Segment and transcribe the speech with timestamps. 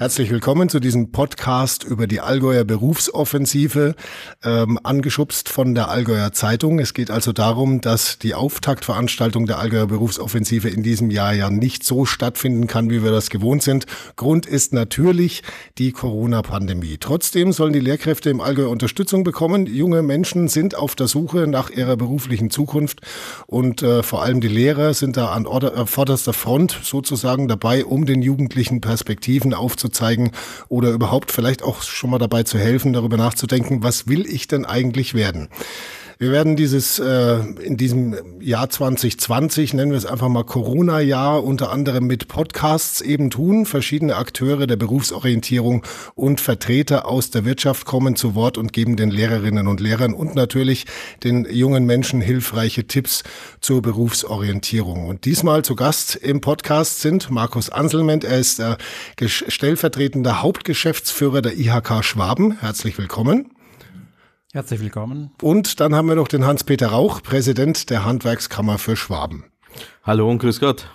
[0.00, 3.94] Herzlich willkommen zu diesem Podcast über die Allgäuer Berufsoffensive,
[4.42, 6.78] ähm, angeschubst von der Allgäuer Zeitung.
[6.78, 11.84] Es geht also darum, dass die Auftaktveranstaltung der Allgäuer Berufsoffensive in diesem Jahr ja nicht
[11.84, 13.84] so stattfinden kann, wie wir das gewohnt sind.
[14.16, 15.42] Grund ist natürlich
[15.76, 16.96] die Corona-Pandemie.
[16.98, 19.66] Trotzdem sollen die Lehrkräfte im Allgäu Unterstützung bekommen.
[19.66, 23.02] Junge Menschen sind auf der Suche nach ihrer beruflichen Zukunft
[23.46, 28.06] und äh, vor allem die Lehrer sind da an äh, vorderster Front sozusagen dabei, um
[28.06, 30.30] den Jugendlichen Perspektiven aufzuzeigen aufzuzeigen
[30.68, 34.64] oder überhaupt vielleicht auch schon mal dabei zu helfen, darüber nachzudenken, was will ich denn
[34.64, 35.48] eigentlich werden?
[36.20, 41.72] Wir werden dieses äh, in diesem Jahr 2020, nennen wir es einfach mal Corona-Jahr, unter
[41.72, 43.64] anderem mit Podcasts eben tun.
[43.64, 45.82] Verschiedene Akteure der Berufsorientierung
[46.14, 50.34] und Vertreter aus der Wirtschaft kommen zu Wort und geben den Lehrerinnen und Lehrern und
[50.34, 50.84] natürlich
[51.24, 53.22] den jungen Menschen hilfreiche Tipps
[53.62, 55.06] zur Berufsorientierung.
[55.06, 58.24] Und diesmal zu Gast im Podcast sind Markus Anselment.
[58.24, 58.76] Er ist der
[59.26, 62.58] stellvertretender Hauptgeschäftsführer der IHK Schwaben.
[62.60, 63.46] Herzlich willkommen.
[64.52, 65.30] Herzlich willkommen.
[65.42, 69.44] Und dann haben wir noch den Hans-Peter Rauch, Präsident der Handwerkskammer für Schwaben.
[70.02, 70.88] Hallo und grüß Gott.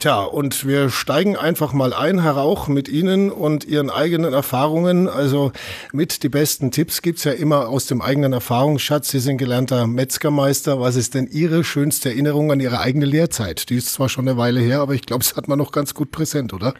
[0.00, 5.08] Tja, und wir steigen einfach mal ein, Herr Rauch, mit Ihnen und Ihren eigenen Erfahrungen.
[5.08, 5.52] Also
[5.92, 9.10] mit die besten Tipps gibt's ja immer aus dem eigenen Erfahrungsschatz.
[9.10, 10.80] Sie sind gelernter Metzgermeister.
[10.80, 13.70] Was ist denn Ihre schönste Erinnerung an Ihre eigene Lehrzeit?
[13.70, 15.94] Die ist zwar schon eine Weile her, aber ich glaube, es hat man noch ganz
[15.94, 16.74] gut präsent, oder?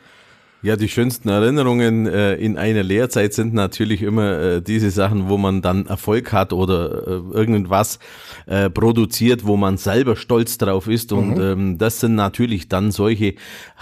[0.67, 5.39] Ja, die schönsten Erinnerungen äh, in einer Lehrzeit sind natürlich immer äh, diese Sachen, wo
[5.39, 8.00] man dann Erfolg hat oder äh, irgendwas
[8.47, 11.12] äh, produziert, wo man selber stolz drauf ist.
[11.12, 11.41] Und mhm.
[11.41, 13.37] ähm, das sind natürlich dann solche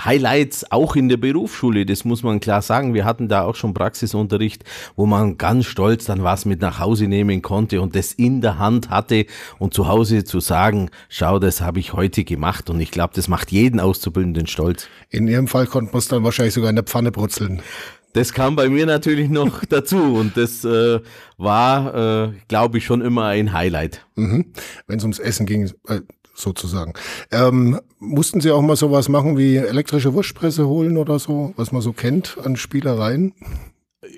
[0.04, 1.86] Highlights auch in der Berufsschule.
[1.86, 2.92] Das muss man klar sagen.
[2.92, 7.08] Wir hatten da auch schon Praxisunterricht, wo man ganz stolz dann was mit nach Hause
[7.08, 9.24] nehmen konnte und das in der Hand hatte
[9.58, 12.68] und zu Hause zu sagen, schau, das habe ich heute gemacht.
[12.68, 14.86] Und ich glaube, das macht jeden Auszubildenden stolz.
[15.08, 17.62] In Ihrem Fall konnte man es dann wahrscheinlich sogar in der Pfanne brutzeln.
[18.14, 21.00] Das kam bei mir natürlich noch dazu und das äh,
[21.38, 21.94] war,
[22.26, 24.04] äh, glaube ich, schon immer ein Highlight.
[24.16, 24.46] Mhm.
[24.86, 26.00] Wenn es ums Essen ging, äh,
[26.34, 26.94] sozusagen.
[27.30, 31.80] Ähm, mussten Sie auch mal sowas machen wie elektrische Wurstpresse holen oder so, was man
[31.80, 33.34] so kennt an Spielereien?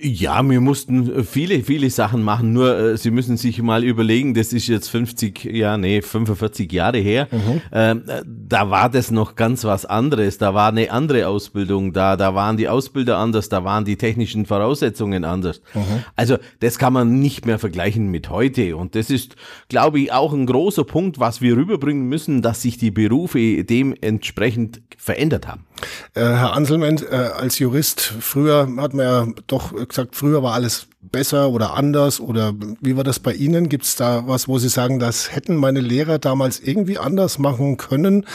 [0.01, 2.53] Ja, wir mussten viele, viele Sachen machen.
[2.53, 6.99] Nur äh, Sie müssen sich mal überlegen, das ist jetzt 50, ja, nee, 45 Jahre
[6.99, 7.29] her.
[7.31, 7.61] Mhm.
[7.73, 10.39] Ähm, da war das noch ganz was anderes.
[10.39, 12.17] Da war eine andere Ausbildung da.
[12.17, 13.49] Da waren die Ausbilder anders.
[13.49, 15.61] Da waren die technischen Voraussetzungen anders.
[15.75, 16.05] Mhm.
[16.15, 18.77] Also das kann man nicht mehr vergleichen mit heute.
[18.77, 19.37] Und das ist,
[19.69, 24.81] glaube ich, auch ein großer Punkt, was wir rüberbringen müssen, dass sich die Berufe dementsprechend
[24.97, 25.66] verändert haben.
[26.15, 30.89] Äh, Herr Anselment, äh, als Jurist, früher hat man ja doch gesagt, früher war alles
[31.01, 33.69] besser oder anders oder wie war das bei Ihnen?
[33.69, 37.77] Gibt es da was, wo Sie sagen, das hätten meine Lehrer damals irgendwie anders machen
[37.77, 38.27] können?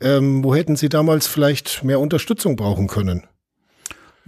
[0.00, 3.24] Ähm, wo hätten Sie damals vielleicht mehr Unterstützung brauchen können?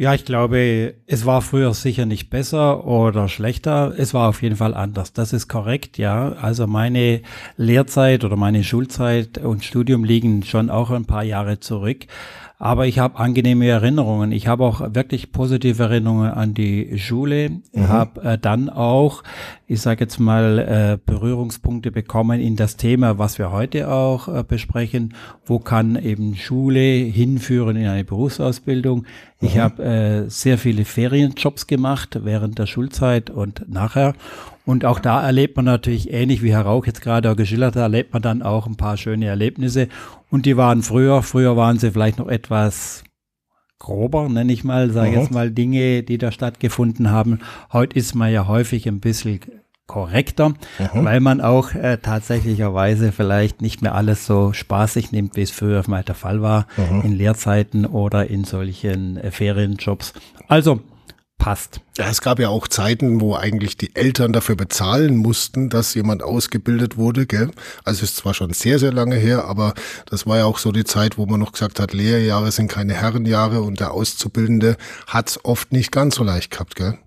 [0.00, 3.92] Ja, ich glaube, es war früher sicher nicht besser oder schlechter.
[3.96, 5.12] Es war auf jeden Fall anders.
[5.12, 6.34] Das ist korrekt, ja.
[6.40, 7.22] Also meine
[7.56, 12.06] Lehrzeit oder meine Schulzeit und Studium liegen schon auch ein paar Jahre zurück.
[12.60, 14.32] Aber ich habe angenehme Erinnerungen.
[14.32, 17.50] Ich habe auch wirklich positive Erinnerungen an die Schule.
[17.72, 17.88] Mhm.
[17.88, 19.22] Habe äh, dann auch,
[19.68, 24.42] ich sage jetzt mal, äh, Berührungspunkte bekommen in das Thema, was wir heute auch äh,
[24.42, 25.14] besprechen.
[25.46, 29.06] Wo kann eben Schule hinführen in eine Berufsausbildung?
[29.40, 29.60] Ich mhm.
[29.60, 34.14] habe äh, sehr viele Ferienjobs gemacht während der Schulzeit und nachher.
[34.68, 37.80] Und auch da erlebt man natürlich ähnlich wie Herr Rauch jetzt gerade auch geschildert hat,
[37.80, 39.88] erlebt man dann auch ein paar schöne Erlebnisse.
[40.30, 43.02] Und die waren früher, früher waren sie vielleicht noch etwas
[43.78, 47.38] grober, nenne ich mal, sage jetzt mal Dinge, die da stattgefunden haben.
[47.72, 49.40] Heute ist man ja häufig ein bisschen
[49.86, 50.56] korrekter, mhm.
[50.92, 55.82] weil man auch äh, tatsächlicherweise vielleicht nicht mehr alles so spaßig nimmt, wie es früher
[55.86, 57.00] mal der Fall war, mhm.
[57.06, 60.12] in Lehrzeiten oder in solchen äh, Ferienjobs.
[60.46, 60.80] Also
[61.38, 61.80] passt.
[61.96, 66.22] Ja, es gab ja auch Zeiten, wo eigentlich die Eltern dafür bezahlen mussten, dass jemand
[66.22, 67.26] ausgebildet wurde.
[67.26, 67.50] Gell?
[67.84, 69.74] Also ist zwar schon sehr, sehr lange her, aber
[70.06, 72.94] das war ja auch so die Zeit, wo man noch gesagt hat, Lehrjahre sind keine
[72.94, 74.76] Herrenjahre und der Auszubildende
[75.06, 76.76] hat es oft nicht ganz so leicht gehabt.
[76.76, 76.98] Gell?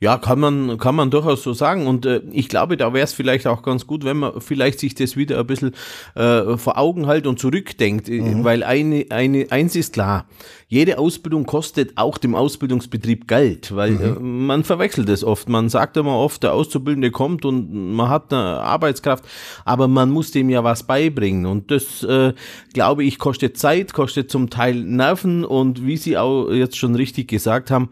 [0.00, 1.86] Ja, kann man, kann man durchaus so sagen.
[1.86, 4.94] Und äh, ich glaube, da wäre es vielleicht auch ganz gut, wenn man vielleicht sich
[4.94, 5.72] das wieder ein bisschen
[6.14, 8.08] äh, vor Augen hält und zurückdenkt.
[8.08, 8.44] Äh, mhm.
[8.44, 10.26] Weil eine, eine, eins ist klar,
[10.68, 14.02] jede Ausbildung kostet auch dem Ausbildungsbetrieb Geld, weil mhm.
[14.02, 15.48] äh, man verwechselt es oft.
[15.48, 19.24] Man sagt immer oft, der Auszubildende kommt und man hat eine Arbeitskraft,
[19.64, 21.46] aber man muss dem ja was beibringen.
[21.46, 22.34] Und das, äh,
[22.72, 27.28] glaube ich, kostet Zeit, kostet zum Teil Nerven und wie Sie auch jetzt schon richtig
[27.28, 27.90] gesagt haben,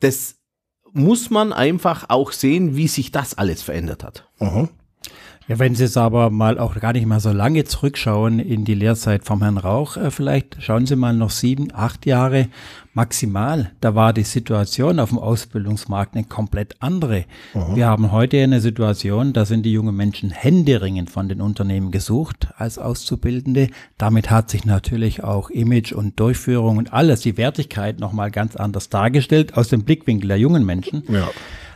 [0.00, 0.36] das
[0.94, 4.26] muss man einfach auch sehen, wie sich das alles verändert hat.
[4.38, 4.70] Mhm.
[5.46, 8.74] Ja, wenn Sie es aber mal auch gar nicht mal so lange zurückschauen in die
[8.74, 12.48] Lehrzeit vom Herrn Rauch, äh, vielleicht schauen Sie mal noch sieben, acht Jahre
[12.94, 13.72] maximal.
[13.80, 17.24] Da war die Situation auf dem Ausbildungsmarkt eine komplett andere.
[17.52, 17.76] Mhm.
[17.76, 22.48] Wir haben heute eine Situation, da sind die jungen Menschen händeringend von den Unternehmen gesucht
[22.56, 23.68] als Auszubildende.
[23.98, 28.88] Damit hat sich natürlich auch Image und Durchführung und alles, die Wertigkeit nochmal ganz anders
[28.88, 31.02] dargestellt aus dem Blickwinkel der jungen Menschen.
[31.08, 31.28] Ja.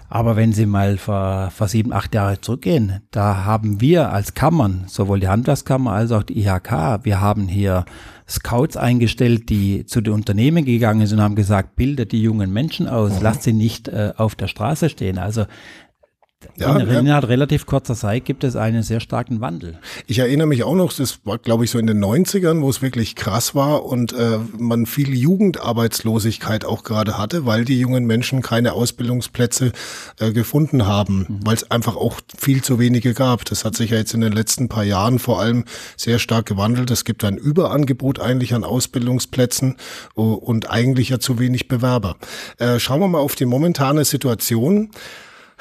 [0.09, 4.85] Aber wenn Sie mal vor, vor sieben, acht Jahre zurückgehen, da haben wir als Kammern,
[4.87, 7.85] sowohl die Handwerkskammer als auch die IHK, wir haben hier
[8.27, 12.89] Scouts eingestellt, die zu den Unternehmen gegangen sind und haben gesagt, bildet die jungen Menschen
[12.89, 15.19] aus, lasst sie nicht äh, auf der Straße stehen.
[15.19, 15.45] Also
[16.57, 17.01] ja, in, ja.
[17.01, 19.79] innerhalb relativ kurzer Zeit gibt es einen sehr starken Wandel.
[20.07, 22.81] Ich erinnere mich auch noch, das war glaube ich so in den 90ern, wo es
[22.81, 28.41] wirklich krass war und äh, man viel Jugendarbeitslosigkeit auch gerade hatte, weil die jungen Menschen
[28.41, 29.73] keine Ausbildungsplätze
[30.21, 31.47] äh, gefunden haben, mhm.
[31.47, 33.45] weil es einfach auch viel zu wenige gab.
[33.45, 35.65] Das hat sich ja jetzt in den letzten paar Jahren vor allem
[35.97, 36.91] sehr stark gewandelt.
[36.93, 39.77] Es gibt ein Überangebot eigentlich an Ausbildungsplätzen
[40.15, 42.17] und eigentlich ja zu wenig Bewerber.
[42.59, 44.91] Äh, schauen wir mal auf die momentane Situation.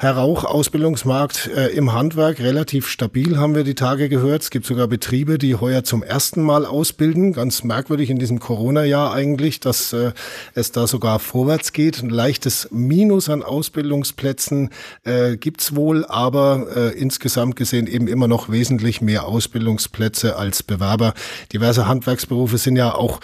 [0.00, 4.42] Herr Rauch, Ausbildungsmarkt äh, im Handwerk relativ stabil, haben wir die Tage gehört.
[4.42, 7.32] Es gibt sogar Betriebe, die heuer zum ersten Mal ausbilden.
[7.32, 10.12] Ganz merkwürdig in diesem Corona-Jahr eigentlich, dass äh,
[10.54, 12.00] es da sogar vorwärts geht.
[12.00, 14.70] Ein leichtes Minus an Ausbildungsplätzen
[15.02, 21.12] äh, gibt's wohl, aber äh, insgesamt gesehen eben immer noch wesentlich mehr Ausbildungsplätze als Bewerber.
[21.52, 23.18] Diverse Handwerksberufe sind ja auch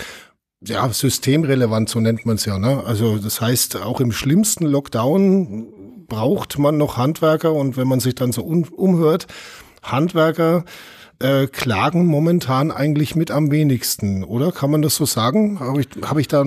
[0.68, 2.58] ja, systemrelevant, so nennt man es ja.
[2.58, 2.82] Ne?
[2.84, 5.68] Also das heißt, auch im schlimmsten Lockdown
[6.06, 9.26] braucht man noch Handwerker und wenn man sich dann so umhört,
[9.82, 10.64] Handwerker
[11.20, 14.52] äh, klagen momentan eigentlich mit am wenigsten, oder?
[14.52, 15.60] Kann man das so sagen?
[15.60, 16.44] Habe ich, hab ich da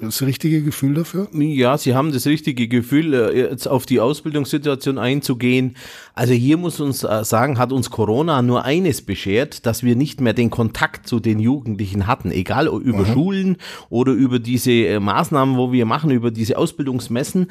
[0.00, 1.28] das richtige Gefühl dafür?
[1.32, 5.76] Ja, Sie haben das richtige Gefühl, äh, jetzt auf die Ausbildungssituation einzugehen.
[6.16, 10.20] Also hier muss uns äh, sagen, hat uns Corona nur eines beschert, dass wir nicht
[10.20, 13.12] mehr den Kontakt zu den Jugendlichen hatten, egal über mhm.
[13.12, 13.56] Schulen
[13.90, 17.48] oder über diese äh, Maßnahmen, wo wir machen, über diese Ausbildungsmessen,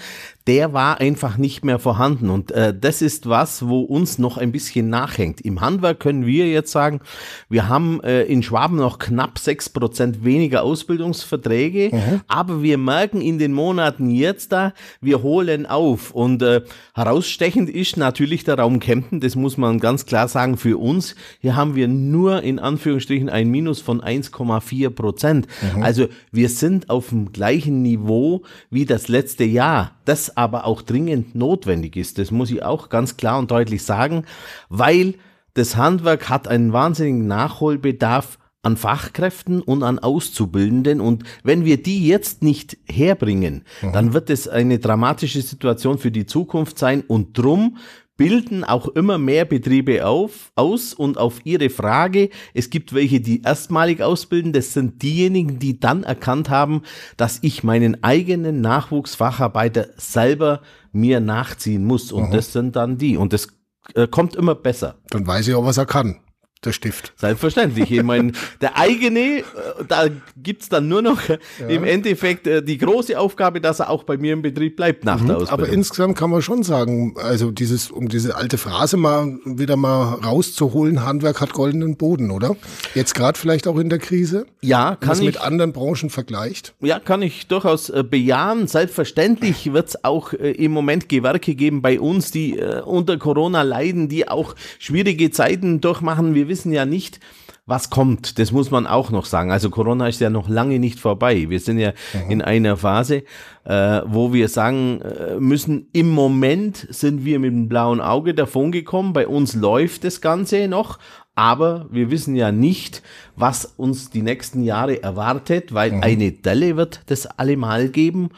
[0.47, 2.29] der war einfach nicht mehr vorhanden.
[2.29, 5.41] Und äh, das ist was, wo uns noch ein bisschen nachhängt.
[5.41, 7.01] Im Handwerk können wir jetzt sagen,
[7.49, 12.21] wir haben äh, in Schwaben noch knapp sechs Prozent weniger Ausbildungsverträge, mhm.
[12.29, 16.11] aber wir merken in den Monaten jetzt da, wir holen auf.
[16.11, 16.61] Und äh,
[16.93, 21.15] herausstechend ist natürlich der der Raum Kempten, das muss man ganz klar sagen, für uns,
[21.39, 25.47] hier haben wir nur in Anführungsstrichen ein Minus von 1,4 Prozent.
[25.75, 25.83] Mhm.
[25.83, 31.35] Also wir sind auf dem gleichen Niveau wie das letzte Jahr, das aber auch dringend
[31.35, 32.17] notwendig ist.
[32.17, 34.25] Das muss ich auch ganz klar und deutlich sagen,
[34.69, 35.15] weil
[35.53, 41.01] das Handwerk hat einen wahnsinnigen Nachholbedarf an Fachkräften und an Auszubildenden.
[41.01, 43.91] Und wenn wir die jetzt nicht herbringen, mhm.
[43.91, 47.03] dann wird es eine dramatische Situation für die Zukunft sein.
[47.05, 47.77] Und drum
[48.17, 53.41] bilden auch immer mehr Betriebe auf, aus und auf ihre Frage, es gibt welche, die
[53.41, 56.83] erstmalig ausbilden, das sind diejenigen, die dann erkannt haben,
[57.17, 60.61] dass ich meinen eigenen Nachwuchsfacharbeiter selber
[60.91, 62.11] mir nachziehen muss.
[62.11, 62.31] Und Aha.
[62.31, 63.17] das sind dann die.
[63.17, 63.47] Und das
[63.95, 64.95] äh, kommt immer besser.
[65.09, 66.22] Dann weiß ich auch, was er kann
[66.65, 67.13] der Stift.
[67.17, 67.91] Selbstverständlich.
[67.91, 68.31] Ich meine,
[68.61, 69.43] der eigene, äh,
[69.87, 70.07] da
[70.41, 71.37] gibt's dann nur noch ja.
[71.67, 75.19] im Endeffekt äh, die große Aufgabe, dass er auch bei mir im Betrieb bleibt nach
[75.21, 75.65] mhm, der Ausbildung.
[75.65, 80.15] Aber insgesamt kann man schon sagen, also dieses, um diese alte Phrase mal wieder mal
[80.15, 82.55] rauszuholen, Handwerk hat goldenen Boden, oder?
[82.95, 84.45] Jetzt gerade vielleicht auch in der Krise?
[84.61, 85.25] Ja, kann ich.
[85.25, 86.73] mit anderen Branchen vergleicht?
[86.81, 88.67] Ja, kann ich durchaus äh, bejahen.
[88.67, 94.27] Selbstverständlich wird's auch äh, im Moment Gewerke geben bei uns, die unter Corona leiden, die
[94.27, 96.35] auch schwierige Zeiten durchmachen.
[96.35, 97.19] Wir wissen ja nicht,
[97.65, 98.37] was kommt.
[98.37, 99.51] Das muss man auch noch sagen.
[99.51, 101.49] Also Corona ist ja noch lange nicht vorbei.
[101.49, 102.31] Wir sind ja mhm.
[102.31, 103.23] in einer Phase,
[103.63, 109.13] äh, wo wir sagen äh, müssen, im Moment sind wir mit dem blauen Auge davongekommen.
[109.13, 110.99] Bei uns läuft das Ganze noch.
[111.35, 113.01] Aber wir wissen ja nicht,
[113.35, 116.03] was uns die nächsten Jahre erwartet, weil mhm.
[116.03, 118.29] eine Delle wird das allemal geben.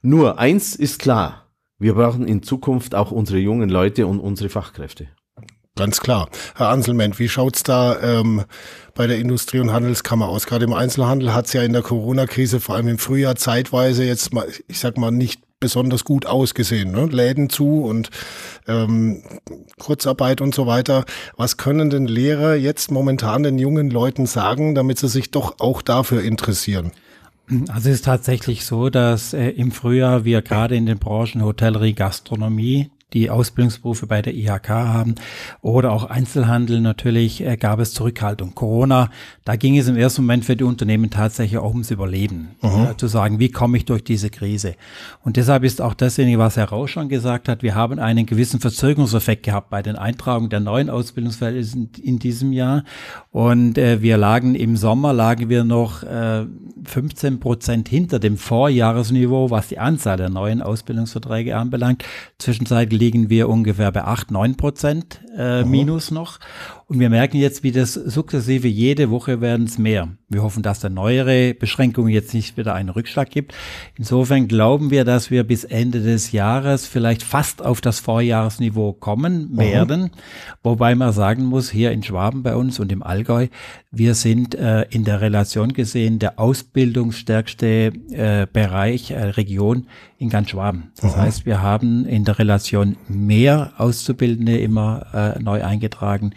[0.00, 1.50] Nur eins ist klar.
[1.78, 5.08] Wir brauchen in Zukunft auch unsere jungen Leute und unsere Fachkräfte.
[5.80, 6.28] Ganz klar.
[6.56, 8.44] Herr Anselment, wie schaut's da ähm,
[8.94, 10.46] bei der Industrie- und Handelskammer aus?
[10.46, 14.46] Gerade im Einzelhandel hat's ja in der Corona-Krise, vor allem im Frühjahr, zeitweise jetzt mal,
[14.68, 16.92] ich sag mal, nicht besonders gut ausgesehen.
[16.92, 17.06] Ne?
[17.06, 18.10] Läden zu und
[18.68, 19.22] ähm,
[19.78, 21.06] Kurzarbeit und so weiter.
[21.38, 25.80] Was können denn Lehrer jetzt momentan den jungen Leuten sagen, damit sie sich doch auch
[25.80, 26.92] dafür interessieren?
[27.68, 31.94] Also es ist tatsächlich so, dass äh, im Frühjahr wir gerade in den Branchen Hotellerie,
[31.94, 35.14] Gastronomie die Ausbildungsberufe bei der IHK haben
[35.62, 38.54] oder auch Einzelhandel natürlich äh, gab es Zurückhaltung.
[38.54, 39.10] Corona,
[39.44, 43.06] da ging es im ersten Moment für die Unternehmen tatsächlich auch ums Überleben, äh, zu
[43.06, 44.74] sagen, wie komme ich durch diese Krise.
[45.24, 48.60] Und deshalb ist auch dasjenige, was Herr Rausch schon gesagt hat, wir haben einen gewissen
[48.60, 52.84] Verzögerungseffekt gehabt bei den Eintragungen der neuen Ausbildungsfelder in, in diesem Jahr.
[53.32, 56.46] Und äh, wir lagen im Sommer, lagen wir noch äh,
[56.84, 62.04] 15 Prozent hinter dem Vorjahresniveau, was die Anzahl der neuen Ausbildungsverträge anbelangt.
[62.38, 66.38] Zwischenzeitlich liegen wir ungefähr bei 8, 9 Prozent äh, Minus noch.
[66.90, 70.08] Und wir merken jetzt, wie das sukzessive jede Woche werden es mehr.
[70.28, 73.54] Wir hoffen, dass der neuere Beschränkungen jetzt nicht wieder einen Rückschlag gibt.
[73.96, 79.56] Insofern glauben wir, dass wir bis Ende des Jahres vielleicht fast auf das Vorjahresniveau kommen
[79.56, 80.02] werden.
[80.02, 80.10] Mhm.
[80.64, 83.46] Wobei man sagen muss, hier in Schwaben bei uns und im Allgäu,
[83.92, 89.86] wir sind äh, in der Relation gesehen der ausbildungsstärkste äh, Bereich, äh, Region
[90.18, 90.92] in ganz Schwaben.
[91.00, 91.20] Das mhm.
[91.20, 96.32] heißt, wir haben in der Relation mehr Auszubildende immer äh, neu eingetragen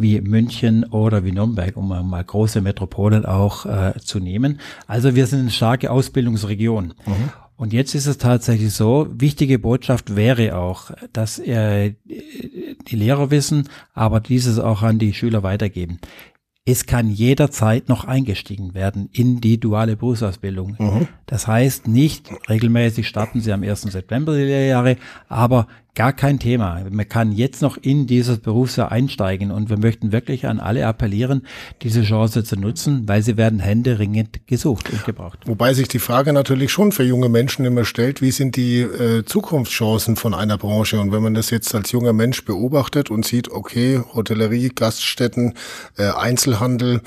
[0.00, 4.60] wie München oder wie Nürnberg, um mal große Metropolen auch äh, zu nehmen.
[4.86, 6.94] Also wir sind eine starke Ausbildungsregion.
[7.06, 7.30] Mhm.
[7.56, 13.68] Und jetzt ist es tatsächlich so, wichtige Botschaft wäre auch, dass äh, die Lehrer wissen,
[13.94, 15.98] aber dieses auch an die Schüler weitergeben.
[16.64, 20.76] Es kann jederzeit noch eingestiegen werden in die duale Berufsausbildung.
[20.78, 21.08] Mhm.
[21.26, 23.82] Das heißt nicht, regelmäßig starten Sie am 1.
[23.82, 24.96] September die Lehrjahre,
[25.28, 25.66] aber
[25.98, 26.84] gar kein Thema.
[26.90, 31.42] Man kann jetzt noch in dieses Berufsjahr einsteigen und wir möchten wirklich an alle appellieren,
[31.82, 35.40] diese Chance zu nutzen, weil sie werden händeringend gesucht und gebraucht.
[35.46, 39.24] Wobei sich die Frage natürlich schon für junge Menschen immer stellt, wie sind die äh,
[39.24, 41.00] Zukunftschancen von einer Branche?
[41.00, 45.54] Und wenn man das jetzt als junger Mensch beobachtet und sieht, okay, Hotellerie, Gaststätten,
[45.96, 47.00] äh, Einzelhandel,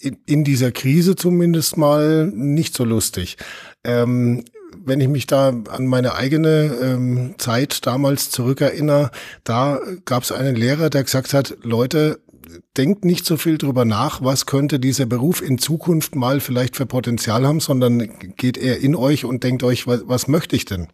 [0.00, 3.38] in, in dieser Krise zumindest mal nicht so lustig.
[3.84, 4.44] Ähm,
[4.88, 9.10] wenn ich mich da an meine eigene ähm, Zeit damals zurückerinnere,
[9.44, 12.20] da gab es einen Lehrer, der gesagt hat, Leute,
[12.76, 16.86] denkt nicht so viel drüber nach, was könnte dieser Beruf in Zukunft mal vielleicht für
[16.86, 20.88] Potenzial haben, sondern geht eher in euch und denkt euch, was, was möchte ich denn?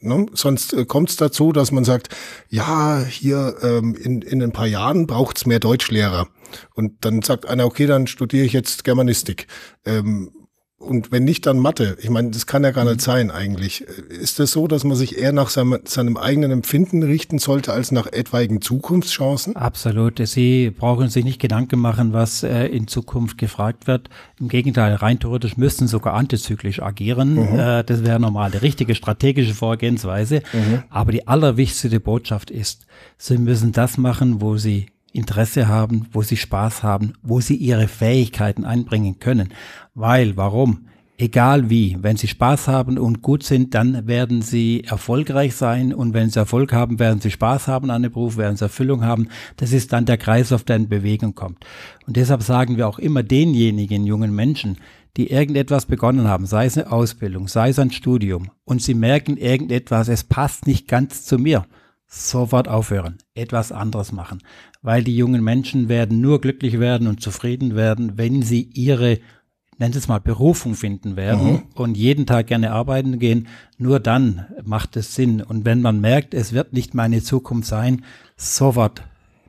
[0.00, 0.26] Ne?
[0.34, 2.14] Sonst äh, kommt es dazu, dass man sagt,
[2.48, 6.28] ja, hier ähm, in, in ein paar Jahren braucht es mehr Deutschlehrer.
[6.74, 9.46] Und dann sagt einer, okay, dann studiere ich jetzt Germanistik.
[9.84, 10.30] Ähm,
[10.78, 11.96] und wenn nicht, dann Mathe.
[12.02, 13.00] Ich meine, das kann ja gar nicht mhm.
[13.00, 13.80] sein eigentlich.
[13.80, 17.92] Ist das so, dass man sich eher nach seinem, seinem, eigenen Empfinden richten sollte, als
[17.92, 19.56] nach etwaigen Zukunftschancen?
[19.56, 20.20] Absolut.
[20.28, 24.10] Sie brauchen sich nicht Gedanken machen, was äh, in Zukunft gefragt wird.
[24.38, 27.34] Im Gegenteil, rein theoretisch müssten sogar antizyklisch agieren.
[27.34, 27.58] Mhm.
[27.58, 30.42] Äh, das wäre normal, die richtige strategische Vorgehensweise.
[30.52, 30.82] Mhm.
[30.90, 36.36] Aber die allerwichtigste Botschaft ist, Sie müssen das machen, wo Sie Interesse haben, wo sie
[36.36, 39.48] Spaß haben, wo sie ihre Fähigkeiten einbringen können.
[39.94, 40.86] Weil, warum?
[41.18, 46.12] Egal wie, wenn sie Spaß haben und gut sind, dann werden sie erfolgreich sein und
[46.12, 49.28] wenn sie Erfolg haben, werden sie Spaß haben an dem Beruf, werden sie Erfüllung haben.
[49.56, 51.64] Das ist dann der Kreislauf, der in Bewegung kommt.
[52.06, 54.76] Und deshalb sagen wir auch immer denjenigen jungen Menschen,
[55.16, 59.38] die irgendetwas begonnen haben, sei es eine Ausbildung, sei es ein Studium, und sie merken
[59.38, 61.64] irgendetwas, es passt nicht ganz zu mir,
[62.06, 64.42] sofort aufhören, etwas anderes machen,
[64.86, 69.18] weil die jungen Menschen werden nur glücklich werden und zufrieden werden, wenn sie ihre,
[69.78, 71.62] nennt es mal, Berufung finden werden mhm.
[71.74, 73.48] und jeden Tag gerne arbeiten gehen.
[73.78, 75.42] Nur dann macht es Sinn.
[75.42, 78.04] Und wenn man merkt, es wird nicht meine Zukunft sein,
[78.36, 79.02] sofort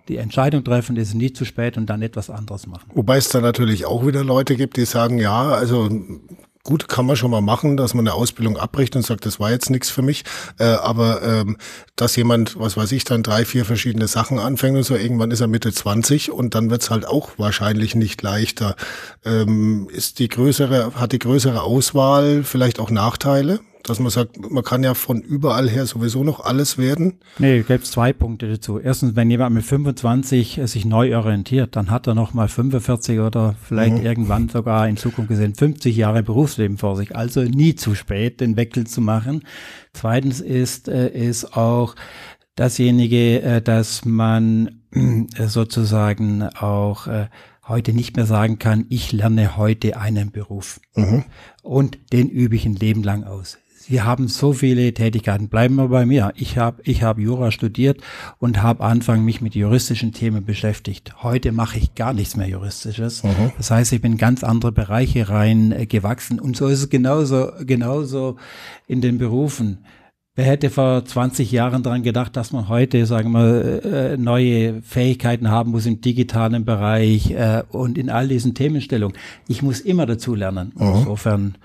[0.08, 2.90] die Entscheidung treffen, ist nie zu spät und dann etwas anderes machen.
[2.96, 5.88] Wobei es da natürlich auch wieder Leute gibt, die sagen, ja, also
[6.68, 9.52] gut, kann man schon mal machen, dass man eine Ausbildung abbricht und sagt, das war
[9.52, 10.26] jetzt nichts für mich.
[10.60, 11.58] Äh, aber ähm,
[11.96, 15.40] dass jemand, was weiß ich, dann drei, vier verschiedene Sachen anfängt und so, irgendwann ist
[15.40, 18.76] er Mitte 20 und dann wird's halt auch wahrscheinlich nicht leichter.
[19.24, 23.62] Ähm, ist die größere, hat die größere Auswahl vielleicht auch Nachteile?
[23.88, 27.20] Dass man sagt, man kann ja von überall her sowieso noch alles werden?
[27.40, 28.80] Nee, gibt es zwei Punkte dazu.
[28.80, 33.56] Erstens, wenn jemand mit 25 sich neu orientiert, dann hat er noch mal 45 oder
[33.64, 34.06] vielleicht mhm.
[34.06, 37.16] irgendwann sogar in Zukunft gesehen 50 Jahre Berufsleben vor sich.
[37.16, 39.44] Also nie zu spät, den Wechsel zu machen.
[39.94, 41.96] Zweitens ist, äh, ist auch
[42.56, 47.28] dasjenige, äh, dass man äh, sozusagen auch äh,
[47.68, 50.80] heute nicht mehr sagen kann, ich lerne heute einen Beruf.
[50.96, 51.24] Mhm.
[51.64, 53.58] Und den übe ich ein Leben lang aus.
[53.90, 55.48] Sie haben so viele Tätigkeiten.
[55.48, 56.34] Bleiben wir bei mir.
[56.36, 58.02] Ich habe ich hab Jura studiert
[58.38, 61.24] und habe Anfang mich mit juristischen Themen beschäftigt.
[61.24, 63.24] Heute mache ich gar nichts mehr Juristisches.
[63.24, 63.52] Mhm.
[63.56, 66.40] Das heißt, ich bin ganz andere Bereiche rein äh, gewachsen.
[66.40, 68.36] Und so ist es genauso, genauso
[68.88, 69.86] in den Berufen.
[70.36, 75.50] Wer hätte vor 20 Jahren daran gedacht, dass man heute, sagen wir, äh, neue Fähigkeiten
[75.50, 79.18] haben muss im digitalen Bereich äh, und in all diesen Themenstellungen.
[79.48, 80.74] Ich muss immer dazu lernen.
[80.76, 80.88] Mhm.
[80.88, 81.56] Insofern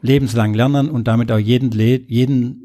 [0.00, 2.62] lebenslang lernen und damit auch jeden, jeden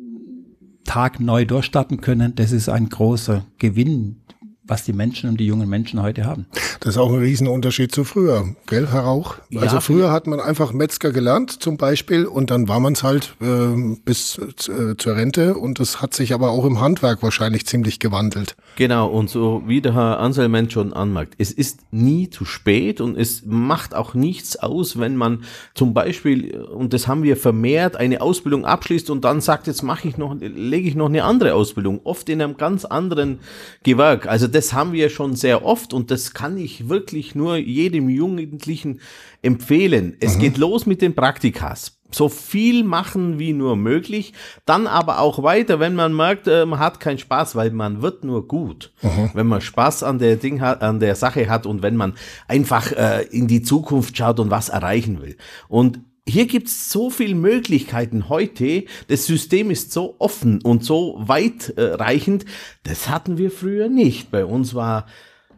[0.84, 4.18] Tag neu durchstarten können, das ist ein großer Gewinn,
[4.66, 6.46] was die Menschen und die jungen Menschen heute haben.
[6.80, 9.36] Das ist auch ein Riesenunterschied zu früher, gell, Herr Rauch?
[9.56, 13.04] Also ja, früher hat man einfach Metzger gelernt zum Beispiel und dann war man es
[13.04, 17.66] halt äh, bis äh, zur Rente und das hat sich aber auch im Handwerk wahrscheinlich
[17.66, 18.56] ziemlich gewandelt.
[18.78, 23.18] Genau, und so wie der Herr Anselment schon anmerkt, es ist nie zu spät und
[23.18, 25.44] es macht auch nichts aus, wenn man
[25.74, 30.08] zum Beispiel, und das haben wir vermehrt, eine Ausbildung abschließt und dann sagt, jetzt mache
[30.08, 33.40] ich noch, lege ich noch eine andere Ausbildung, oft in einem ganz anderen
[33.84, 34.28] Gewerk.
[34.28, 39.00] Also das haben wir schon sehr oft und das kann ich wirklich nur jedem Jugendlichen
[39.42, 40.16] empfehlen.
[40.20, 40.40] Es mhm.
[40.40, 44.34] geht los mit den Praktikas so viel machen wie nur möglich,
[44.66, 48.24] dann aber auch weiter, wenn man merkt, äh, man hat keinen Spaß, weil man wird
[48.24, 49.32] nur gut, mhm.
[49.34, 52.14] wenn man Spaß an der Ding hat, an der Sache hat und wenn man
[52.48, 55.38] einfach äh, in die Zukunft schaut und was erreichen will.
[55.68, 58.86] Und hier gibt's so viele Möglichkeiten heute.
[59.08, 62.46] Das System ist so offen und so weitreichend.
[62.84, 64.32] Das hatten wir früher nicht.
[64.32, 65.06] Bei uns war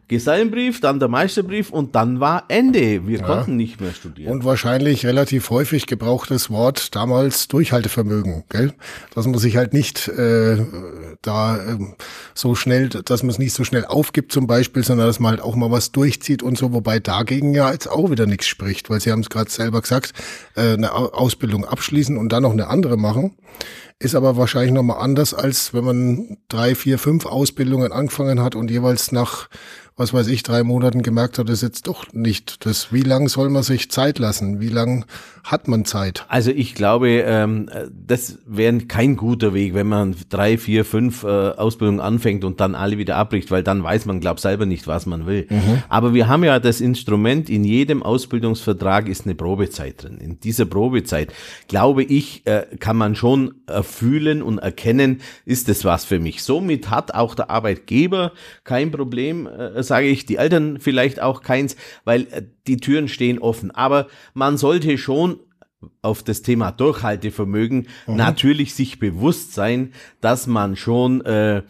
[0.08, 3.08] Gesellenbrief, dann der Meisterbrief und dann war Ende.
[3.08, 3.26] Wir ja.
[3.26, 4.32] konnten nicht mehr studieren.
[4.32, 8.72] Und wahrscheinlich relativ häufig gebrauchtes Wort damals Durchhaltevermögen, gell?
[9.14, 10.64] Dass man sich halt nicht äh,
[11.22, 11.78] da äh,
[12.34, 15.40] so schnell, dass man es nicht so schnell aufgibt zum Beispiel, sondern dass man halt
[15.40, 19.00] auch mal was durchzieht und so, wobei dagegen ja jetzt auch wieder nichts spricht, weil
[19.00, 20.12] Sie haben es gerade selber gesagt,
[20.54, 23.34] äh, eine Ausbildung abschließen und dann noch eine andere machen
[23.98, 28.70] ist aber wahrscheinlich nochmal anders, als wenn man drei, vier, fünf Ausbildungen angefangen hat und
[28.70, 29.48] jeweils nach
[29.98, 32.66] was weiß ich, drei Monaten gemerkt hat, das jetzt doch nicht.
[32.66, 34.60] Das, wie lang soll man sich Zeit lassen?
[34.60, 35.06] Wie lang
[35.42, 36.26] hat man Zeit?
[36.28, 37.70] Also ich glaube, ähm,
[38.06, 42.74] das wäre kein guter Weg, wenn man drei, vier, fünf äh, Ausbildungen anfängt und dann
[42.74, 45.46] alle wieder abbricht, weil dann weiß man, glaube selber nicht, was man will.
[45.48, 45.82] Mhm.
[45.88, 50.18] Aber wir haben ja das Instrument, in jedem Ausbildungsvertrag ist eine Probezeit drin.
[50.18, 51.32] In dieser Probezeit,
[51.68, 56.42] glaube ich, äh, kann man schon erfühlen und erkennen, ist das was für mich.
[56.42, 58.32] Somit hat auch der Arbeitgeber
[58.64, 63.38] kein Problem, äh, sage ich, die Eltern vielleicht auch keins, weil äh, die Türen stehen
[63.38, 63.70] offen.
[63.70, 65.40] Aber man sollte schon
[66.02, 68.16] auf das Thema Durchhaltevermögen mhm.
[68.16, 71.62] natürlich sich bewusst sein, dass man schon äh,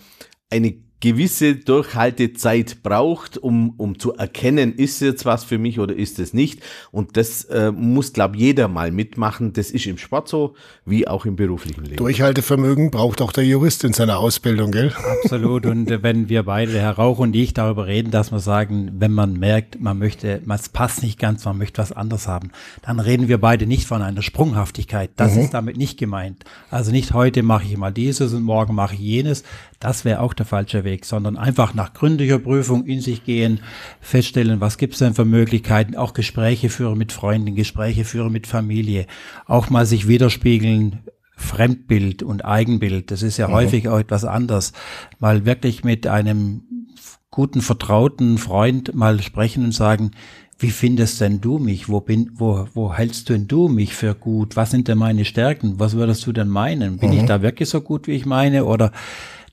[0.50, 6.18] eine gewisse Durchhaltezeit braucht, um, um zu erkennen, ist jetzt was für mich oder ist
[6.18, 6.60] es nicht.
[6.90, 9.52] Und das äh, muss, glaube jeder mal mitmachen.
[9.52, 10.54] Das ist im Sport so,
[10.86, 11.96] wie auch im beruflichen Leben.
[11.96, 14.92] Durchhaltevermögen braucht auch der Jurist in seiner Ausbildung, gell?
[15.22, 15.66] Absolut.
[15.66, 19.12] Und äh, wenn wir beide, Herr Rauch und ich, darüber reden, dass wir sagen, wenn
[19.12, 23.28] man merkt, man möchte, es passt nicht ganz, man möchte was anderes haben, dann reden
[23.28, 25.10] wir beide nicht von einer Sprunghaftigkeit.
[25.16, 25.42] Das mhm.
[25.42, 26.44] ist damit nicht gemeint.
[26.70, 29.44] Also nicht heute mache ich mal dieses und morgen mache ich jenes.
[29.80, 33.60] Das wäre auch der falsche Weg, sondern einfach nach gründlicher Prüfung in sich gehen,
[34.00, 38.46] feststellen, was gibt es denn für Möglichkeiten, auch Gespräche führen mit Freunden, Gespräche führen mit
[38.46, 39.06] Familie,
[39.46, 41.00] auch mal sich widerspiegeln,
[41.36, 43.52] Fremdbild und Eigenbild, das ist ja mhm.
[43.52, 44.72] häufig auch etwas anders,
[45.18, 46.62] mal wirklich mit einem
[47.30, 50.12] guten, vertrauten Freund mal sprechen und sagen,
[50.58, 51.90] wie findest denn du mich?
[51.90, 54.56] Wo bin, wo, wo hältst denn du mich für gut?
[54.56, 55.78] Was sind denn meine Stärken?
[55.78, 56.96] Was würdest du denn meinen?
[56.96, 57.18] Bin mhm.
[57.18, 58.64] ich da wirklich so gut, wie ich meine?
[58.64, 58.92] Oder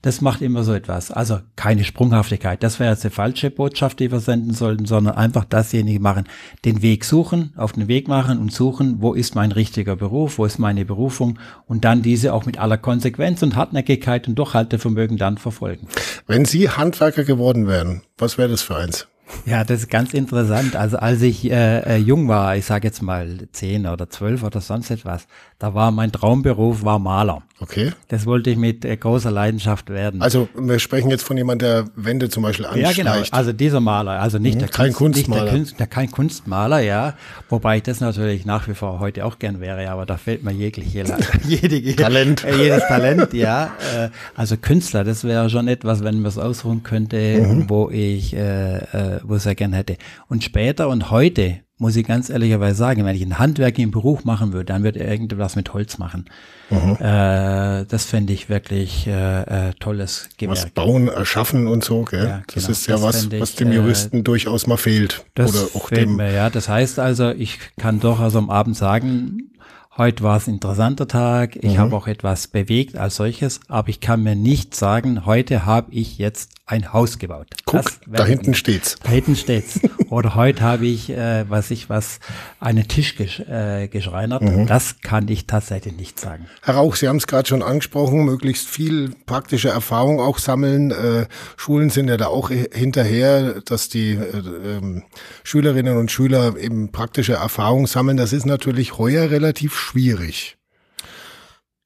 [0.04, 1.10] das macht immer so etwas.
[1.10, 2.62] Also keine Sprunghaftigkeit.
[2.62, 6.24] Das wäre jetzt eine falsche Botschaft, die wir senden sollten, sondern einfach dasjenige machen,
[6.66, 10.44] den Weg suchen, auf den Weg machen und suchen, wo ist mein richtiger Beruf, wo
[10.44, 15.38] ist meine Berufung und dann diese auch mit aller Konsequenz und Hartnäckigkeit und Durchhaltevermögen dann
[15.38, 15.88] verfolgen.
[16.26, 19.08] Wenn Sie Handwerker geworden wären, was wäre das für eins?
[19.46, 20.76] Ja, das ist ganz interessant.
[20.76, 24.60] Also als ich äh, äh jung war, ich sage jetzt mal zehn oder zwölf oder
[24.60, 25.26] sonst etwas,
[25.58, 27.42] da war mein Traumberuf war Maler.
[27.60, 27.92] Okay.
[28.08, 30.20] Das wollte ich mit äh, großer Leidenschaft werden.
[30.20, 32.98] Also wir sprechen jetzt von jemand, der Wände zum Beispiel anstreicht.
[32.98, 33.26] Ja, genau.
[33.30, 34.60] Also dieser Maler, also nicht mhm.
[34.60, 35.42] der kein Kunst, Kunstmaler.
[35.42, 37.14] Nicht der, Kunst, der, kein Kunstmaler, ja.
[37.48, 40.52] Wobei ich das natürlich nach wie vor heute auch gern wäre, aber da fehlt mir
[40.52, 41.04] jegliche
[41.48, 42.44] jede, Talent.
[42.44, 43.66] Äh, jedes Talent, ja.
[43.96, 47.70] Äh, also Künstler, das wäre schon etwas, wenn man es ausruhen könnte, mhm.
[47.70, 49.96] wo ich äh, äh, wo ich sehr gern hätte.
[50.28, 54.52] Und später und heute muss ich ganz ehrlicherweise sagen, wenn ich einen handwerklichen Beruf machen
[54.52, 56.26] würde, dann würde er irgendwas mit Holz machen.
[56.70, 56.96] Mhm.
[57.00, 60.56] Äh, das fände ich wirklich äh, äh, tolles Gewerk.
[60.56, 62.26] Was bauen, erschaffen und so, gell?
[62.26, 62.70] Ja, das genau.
[62.70, 65.24] ist ja das was, ich, was dem äh, Juristen äh, durchaus mal fehlt.
[65.34, 66.48] Das Oder auch dem mir, ja.
[66.48, 69.50] Das heißt also, ich kann doch also am Abend sagen,
[69.96, 71.54] Heute war es ein interessanter Tag.
[71.54, 71.78] Ich mhm.
[71.78, 76.18] habe auch etwas bewegt als solches, aber ich kann mir nicht sagen, heute habe ich
[76.18, 77.48] jetzt ein Haus gebaut.
[77.66, 78.96] Guck, da hinten steht's.
[79.02, 79.80] Da hinten steht's.
[80.08, 82.20] Oder heute habe ich, äh, was ich was,
[82.58, 84.42] einen Tisch gesch äh, geschreinert.
[84.42, 84.66] Mhm.
[84.66, 86.46] Das kann ich tatsächlich nicht sagen.
[86.62, 90.90] Herr Rauch, Sie haben es gerade schon angesprochen, möglichst viel praktische Erfahrung auch sammeln.
[90.90, 95.02] Äh, Schulen sind ja da auch hinterher, dass die äh, äh,
[95.42, 98.16] Schülerinnen und Schüler eben praktische Erfahrung sammeln.
[98.16, 100.56] Das ist natürlich heuer relativ schwierig.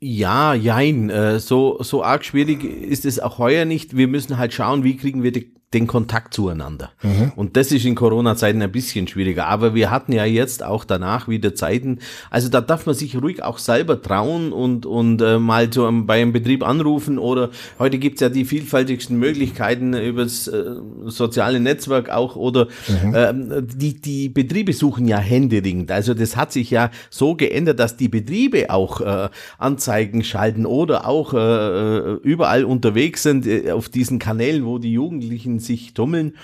[0.00, 1.10] Ja, jein.
[1.10, 3.96] Äh, so, so arg schwierig ist es auch heuer nicht.
[3.96, 6.92] Wir müssen halt schauen, wie kriegen wir die den Kontakt zueinander.
[7.02, 7.32] Mhm.
[7.36, 9.48] Und das ist in Corona-Zeiten ein bisschen schwieriger.
[9.48, 11.98] Aber wir hatten ja jetzt auch danach wieder Zeiten.
[12.30, 16.22] Also da darf man sich ruhig auch selber trauen und, und äh, mal so bei
[16.22, 20.64] einem Betrieb anrufen oder heute gibt's ja die vielfältigsten Möglichkeiten übers äh,
[21.04, 23.14] soziale Netzwerk auch oder mhm.
[23.14, 25.90] äh, die, die Betriebe suchen ja händeringend.
[25.90, 29.28] Also das hat sich ja so geändert, dass die Betriebe auch äh,
[29.58, 34.92] Anzeigen schalten oder auch äh, äh überall unterwegs sind äh, auf diesen Kanälen, wo die
[34.92, 36.34] Jugendlichen sich tummeln.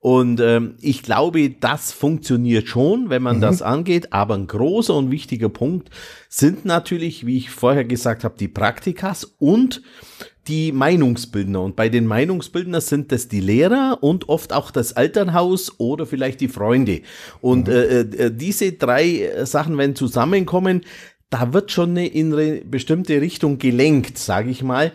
[0.00, 3.42] Und ähm, ich glaube, das funktioniert schon, wenn man mhm.
[3.42, 4.14] das angeht.
[4.14, 5.90] Aber ein großer und wichtiger Punkt
[6.28, 9.82] sind natürlich, wie ich vorher gesagt habe, die Praktikas und
[10.48, 11.60] die Meinungsbildner.
[11.60, 16.40] Und bei den Meinungsbildner sind das die Lehrer und oft auch das Elternhaus oder vielleicht
[16.40, 17.02] die Freunde.
[17.42, 17.74] Und mhm.
[17.74, 20.80] äh, äh, diese drei Sachen, wenn zusammenkommen,
[21.28, 24.92] da wird schon eine in eine bestimmte Richtung gelenkt, sage ich mal.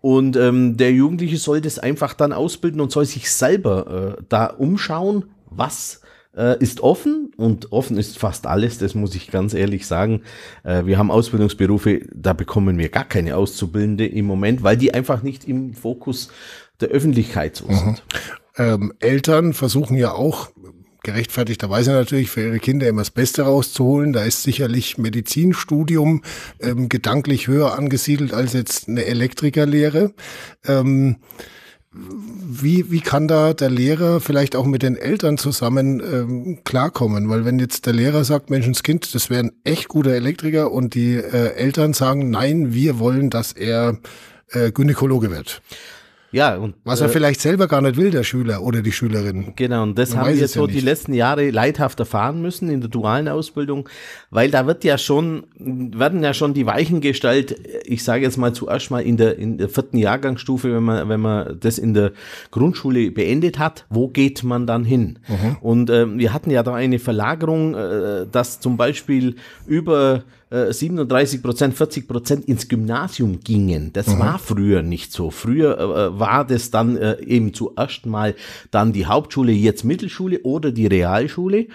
[0.00, 4.46] Und ähm, der Jugendliche soll das einfach dann ausbilden und soll sich selber äh, da
[4.46, 6.02] umschauen, was
[6.36, 10.22] äh, ist offen und offen ist fast alles, das muss ich ganz ehrlich sagen.
[10.62, 15.22] Äh, wir haben Ausbildungsberufe, da bekommen wir gar keine Auszubildende im Moment, weil die einfach
[15.22, 16.28] nicht im Fokus
[16.80, 17.76] der Öffentlichkeit so sind.
[17.76, 17.94] Mhm.
[18.56, 20.50] Ähm, Eltern versuchen ja auch
[21.08, 24.12] gerechtfertigterweise natürlich für ihre Kinder immer das Beste rauszuholen.
[24.12, 26.22] Da ist sicherlich Medizinstudium
[26.60, 30.12] ähm, gedanklich höher angesiedelt als jetzt eine Elektrikerlehre.
[30.66, 31.16] Ähm,
[31.90, 37.30] wie, wie kann da der Lehrer vielleicht auch mit den Eltern zusammen ähm, klarkommen?
[37.30, 41.14] Weil wenn jetzt der Lehrer sagt, Menschenskind, das wäre ein echt guter Elektriker und die
[41.14, 43.98] äh, Eltern sagen, nein, wir wollen, dass er
[44.50, 45.62] äh, Gynäkologe wird.
[46.30, 49.54] Ja, und was er äh, vielleicht selber gar nicht will, der Schüler oder die Schülerin.
[49.56, 52.80] Genau, und das Man haben wir so ja die letzten Jahre leidhaft erfahren müssen in
[52.80, 53.88] der dualen Ausbildung,
[54.30, 58.52] weil da wird ja schon, werden ja schon die Weichen gestellt, ich sage jetzt mal
[58.52, 62.12] zuerst mal in der, in der vierten Jahrgangsstufe, wenn man, wenn man das in der
[62.50, 65.20] Grundschule beendet hat, wo geht man dann hin?
[65.28, 65.56] Mhm.
[65.60, 69.36] Und äh, wir hatten ja da eine Verlagerung, äh, dass zum Beispiel
[69.66, 73.92] über 37 äh, Prozent, 40 Prozent ins Gymnasium gingen.
[73.92, 74.18] Das mhm.
[74.18, 75.30] war früher nicht so.
[75.30, 78.34] Früher äh, war das dann äh, eben zuerst mal
[78.70, 81.66] dann die Hauptschule, jetzt Mittelschule oder die Realschule.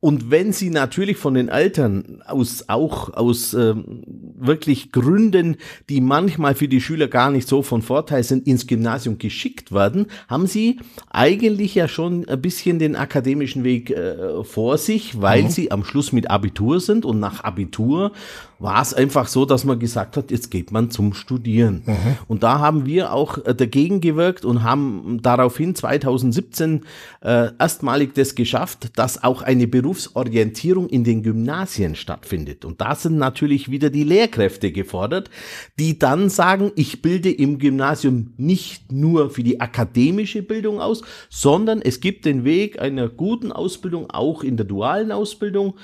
[0.00, 4.02] Und wenn sie natürlich von den Eltern aus auch aus ähm,
[4.38, 5.56] wirklich Gründen,
[5.90, 10.06] die manchmal für die Schüler gar nicht so von Vorteil sind, ins Gymnasium geschickt werden,
[10.26, 15.50] haben sie eigentlich ja schon ein bisschen den akademischen Weg äh, vor sich, weil mhm.
[15.50, 18.12] sie am Schluss mit Abitur sind und nach Abitur
[18.60, 21.82] war es einfach so, dass man gesagt hat, jetzt geht man zum Studieren.
[21.86, 21.96] Mhm.
[22.28, 26.82] Und da haben wir auch äh, dagegen gewirkt und haben daraufhin 2017
[27.22, 32.66] äh, erstmalig das geschafft, dass auch eine Berufsorientierung in den Gymnasien stattfindet.
[32.66, 35.30] Und da sind natürlich wieder die Lehrkräfte gefordert,
[35.78, 41.80] die dann sagen, ich bilde im Gymnasium nicht nur für die akademische Bildung aus, sondern
[41.80, 45.74] es gibt den Weg einer guten Ausbildung auch in der dualen Ausbildung.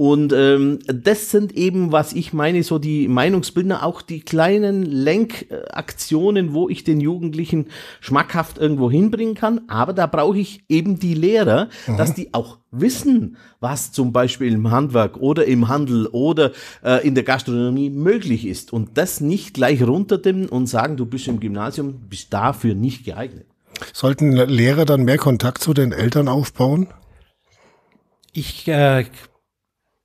[0.00, 6.54] Und ähm, das sind eben, was ich meine, so die Meinungsbildner, auch die kleinen Lenkaktionen,
[6.54, 7.66] wo ich den Jugendlichen
[7.98, 9.62] schmackhaft irgendwo hinbringen kann.
[9.66, 11.96] Aber da brauche ich eben die Lehrer, mhm.
[11.96, 16.52] dass die auch wissen, was zum Beispiel im Handwerk oder im Handel oder
[16.84, 18.72] äh, in der Gastronomie möglich ist.
[18.72, 23.46] Und das nicht gleich runterdimmen und sagen, du bist im Gymnasium, bist dafür nicht geeignet.
[23.92, 26.86] Sollten Lehrer dann mehr Kontakt zu den Eltern aufbauen?
[28.32, 29.04] Ich äh,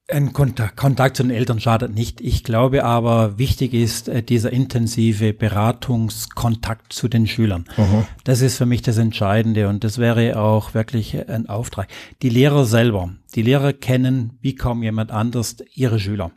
[0.09, 2.19] ein Kontakt, Kontakt zu den Eltern schadet nicht.
[2.19, 7.65] Ich glaube aber, wichtig ist äh, dieser intensive Beratungskontakt zu den Schülern.
[7.77, 8.05] Mhm.
[8.23, 11.87] Das ist für mich das Entscheidende und das wäre auch wirklich ein Auftrag.
[12.21, 16.31] Die Lehrer selber, die Lehrer kennen wie kaum jemand anders ihre Schüler.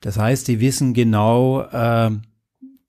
[0.00, 2.10] Das heißt, die wissen genau, äh,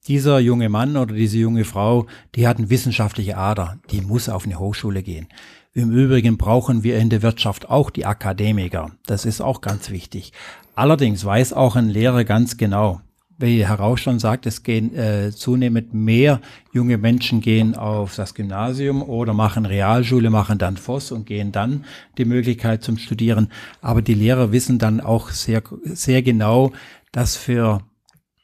[0.06, 4.44] dieser junge Mann oder diese junge Frau, die hat eine wissenschaftliche Ader, die muss auf
[4.44, 5.28] eine Hochschule gehen.
[5.76, 8.92] Im Übrigen brauchen wir in der Wirtschaft auch die Akademiker.
[9.06, 10.32] Das ist auch ganz wichtig.
[10.76, 13.00] Allerdings weiß auch ein Lehrer ganz genau,
[13.38, 16.40] wie Herr Rausch schon sagt, es gehen äh, zunehmend mehr
[16.72, 21.84] junge Menschen gehen auf das Gymnasium oder machen Realschule, machen dann Voss und gehen dann
[22.18, 23.48] die Möglichkeit zum Studieren.
[23.80, 26.72] Aber die Lehrer wissen dann auch sehr, sehr genau,
[27.10, 27.80] dass für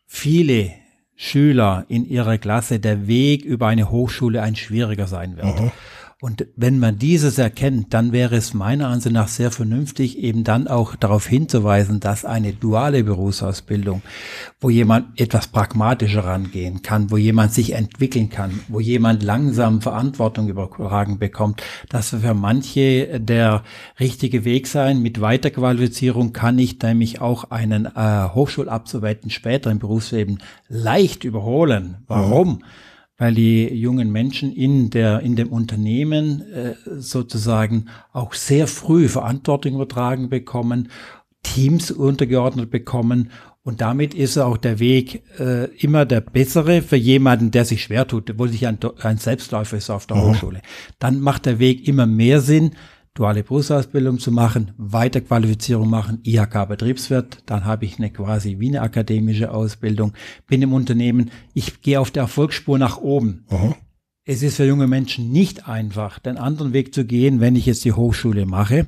[0.08, 0.72] viele
[1.14, 5.60] Schüler in ihrer Klasse der Weg über eine Hochschule ein schwieriger sein wird.
[5.60, 5.70] Mhm.
[6.22, 10.68] Und wenn man dieses erkennt, dann wäre es meiner Ansicht nach sehr vernünftig, eben dann
[10.68, 14.02] auch darauf hinzuweisen, dass eine duale Berufsausbildung,
[14.60, 20.48] wo jemand etwas pragmatischer rangehen kann, wo jemand sich entwickeln kann, wo jemand langsam Verantwortung
[20.48, 23.64] übertragen bekommt, dass für manche der
[23.98, 25.00] richtige Weg sein.
[25.00, 32.04] Mit Weiterqualifizierung kann ich nämlich auch einen äh, Hochschulabsolventen später im Berufsleben leicht überholen.
[32.06, 32.56] Warum?
[32.56, 32.64] Mhm
[33.20, 39.74] weil die jungen Menschen in der in dem Unternehmen äh, sozusagen auch sehr früh Verantwortung
[39.74, 40.88] übertragen bekommen,
[41.42, 43.30] Teams untergeordnet bekommen
[43.62, 48.08] und damit ist auch der Weg äh, immer der bessere für jemanden, der sich schwer
[48.08, 50.22] tut, wo sich ein, ein Selbstläufer ist auf der mhm.
[50.22, 50.62] Hochschule.
[50.98, 52.70] Dann macht der Weg immer mehr Sinn,
[53.20, 58.80] duale Berufsausbildung zu machen, Weiterqualifizierung machen, IHK Betriebswirt, dann habe ich eine quasi wie eine
[58.80, 60.14] akademische Ausbildung,
[60.46, 63.44] bin im Unternehmen, ich gehe auf der Erfolgsspur nach oben.
[63.50, 63.76] Aha.
[64.24, 67.84] Es ist für junge Menschen nicht einfach, den anderen Weg zu gehen, wenn ich jetzt
[67.84, 68.86] die Hochschule mache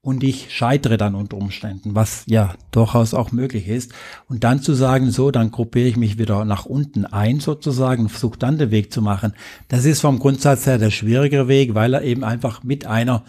[0.00, 3.92] und ich scheitere dann unter Umständen, was ja durchaus auch möglich ist.
[4.28, 8.38] Und dann zu sagen, so, dann gruppiere ich mich wieder nach unten ein sozusagen, versuche
[8.38, 9.34] dann den Weg zu machen.
[9.68, 13.24] Das ist vom Grundsatz her der schwierigere Weg, weil er eben einfach mit einer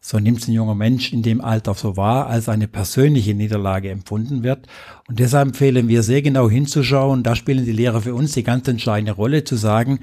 [0.00, 4.42] so nimmt ein junger Mensch in dem Alter so wahr, als eine persönliche Niederlage empfunden
[4.42, 4.66] wird.
[5.08, 7.22] Und deshalb empfehlen wir sehr genau hinzuschauen.
[7.22, 9.98] Da spielen die Lehrer für uns die ganz entscheidende Rolle, zu sagen,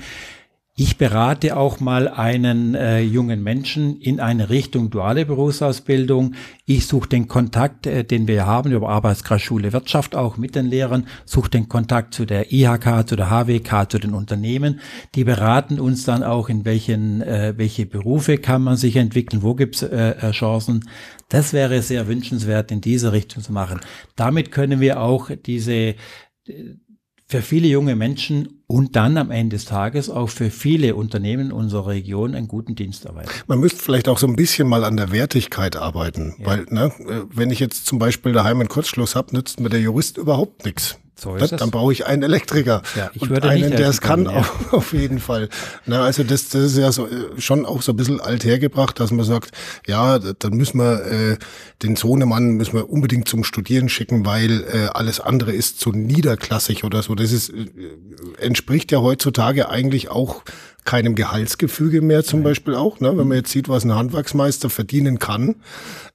[0.78, 6.36] ich berate auch mal einen äh, jungen Menschen in eine Richtung duale Berufsausbildung.
[6.66, 11.08] Ich suche den Kontakt, äh, den wir haben über Arbeitskreisschule Wirtschaft auch mit den Lehrern,
[11.24, 14.82] suche den Kontakt zu der IHK, zu der HWK, zu den Unternehmen.
[15.16, 19.56] Die beraten uns dann auch, in welchen, äh, welche Berufe kann man sich entwickeln, wo
[19.56, 20.90] gibt's äh, äh Chancen.
[21.30, 23.80] Das wäre sehr wünschenswert, in diese Richtung zu machen.
[24.18, 25.96] Damit können wir auch diese
[27.28, 31.88] für viele junge Menschen und dann am Ende des Tages auch für viele Unternehmen unserer
[31.88, 33.30] Region einen guten Dienst erweisen.
[33.48, 36.46] Man müsste vielleicht auch so ein bisschen mal an der Wertigkeit arbeiten, ja.
[36.46, 36.92] weil ne,
[37.32, 41.00] wenn ich jetzt zum Beispiel daheim einen Kurzschluss habe, nützt mir der Jurist überhaupt nichts.
[41.18, 42.82] So das, dann brauche ich einen Elektriker.
[42.96, 44.46] Ja, ich würde einen, der es kann, ja.
[44.72, 45.50] auf, jeden Fall.
[45.86, 49.12] Na, also das, das ist ja so, äh, schon auch so ein bisschen althergebracht, dass
[49.12, 49.52] man sagt,
[49.88, 51.38] ja, dann müssen wir äh,
[51.84, 56.84] den Sohnemann müssen wir unbedingt zum Studieren schicken, weil äh, alles andere ist zu niederklassig
[56.84, 57.16] oder so.
[57.16, 57.70] Das ist äh,
[58.40, 60.44] entspricht ja heutzutage eigentlich auch
[60.86, 62.44] keinem Gehaltsgefüge mehr zum.
[62.44, 63.18] Beispiel auch, ne?
[63.18, 65.56] wenn man jetzt sieht, was ein Handwerksmeister verdienen kann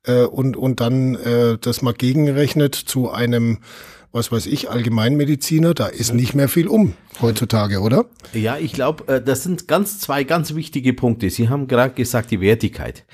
[0.05, 3.59] äh, und, und dann äh, das mal gegenrechnet zu einem
[4.13, 8.07] was weiß ich, Allgemeinmediziner, da ist nicht mehr viel um heutzutage, oder?
[8.33, 11.31] Ja, ich glaube, äh, das sind ganz zwei ganz wichtige Punkte.
[11.31, 13.05] Sie haben gerade gesagt, die Wertigkeit.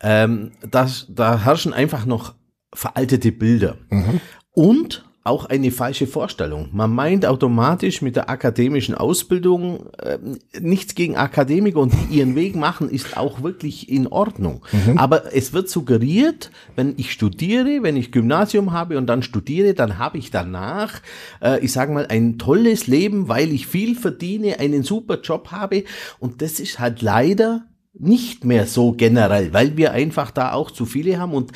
[0.00, 2.34] Ähm, das, da herrschen einfach noch
[2.72, 3.78] veraltete Bilder.
[3.90, 4.20] Mhm.
[4.52, 6.68] Und auch eine falsche Vorstellung.
[6.72, 10.18] Man meint automatisch mit der akademischen Ausbildung äh,
[10.58, 14.64] nichts gegen Akademiker und die ihren Weg machen, ist auch wirklich in Ordnung.
[14.72, 14.96] Mhm.
[14.96, 19.98] Aber es wird suggeriert, wenn ich studiere, wenn ich Gymnasium habe und dann studiere, dann
[19.98, 21.02] habe ich danach,
[21.42, 25.84] äh, ich sage mal, ein tolles Leben, weil ich viel verdiene, einen super Job habe
[26.18, 27.64] und das ist halt leider
[27.98, 31.52] nicht mehr so generell, weil wir einfach da auch zu viele haben und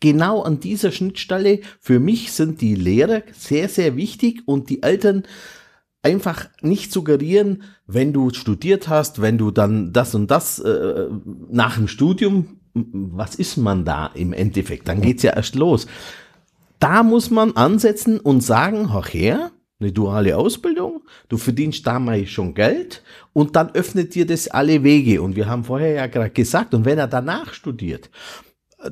[0.00, 5.24] genau an dieser Schnittstelle, für mich sind die Lehrer sehr, sehr wichtig und die Eltern
[6.02, 11.08] einfach nicht suggerieren, wenn du studiert hast, wenn du dann das und das äh,
[11.50, 14.88] nach dem Studium, was ist man da im Endeffekt?
[14.88, 15.86] Dann geht's ja erst los.
[16.78, 22.54] Da muss man ansetzen und sagen, ach her, eine duale Ausbildung, du verdienst damals schon
[22.54, 25.22] Geld und dann öffnet dir das alle Wege.
[25.22, 28.10] Und wir haben vorher ja gerade gesagt, und wenn er danach studiert,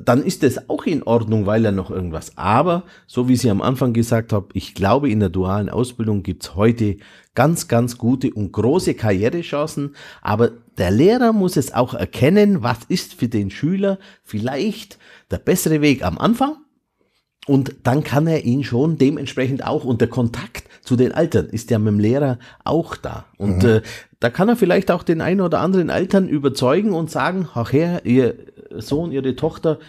[0.03, 2.37] dann ist das auch in Ordnung, weil er noch irgendwas.
[2.37, 6.55] Aber, so wie Sie am Anfang gesagt haben, ich glaube, in der dualen Ausbildung gibt's
[6.55, 6.97] heute
[7.35, 9.95] ganz, ganz gute und große Karrierechancen.
[10.21, 14.97] Aber der Lehrer muss es auch erkennen, was ist für den Schüler vielleicht
[15.31, 16.57] der bessere Weg am Anfang.
[17.47, 21.71] Und dann kann er ihn schon dementsprechend auch, und der Kontakt zu den Eltern ist
[21.71, 23.25] ja mit dem Lehrer auch da.
[23.37, 23.69] Und mhm.
[23.69, 23.81] äh,
[24.19, 28.01] da kann er vielleicht auch den einen oder anderen Eltern überzeugen und sagen, ach her,
[28.03, 28.35] ihr
[28.71, 29.79] Sohn, ihre Tochter,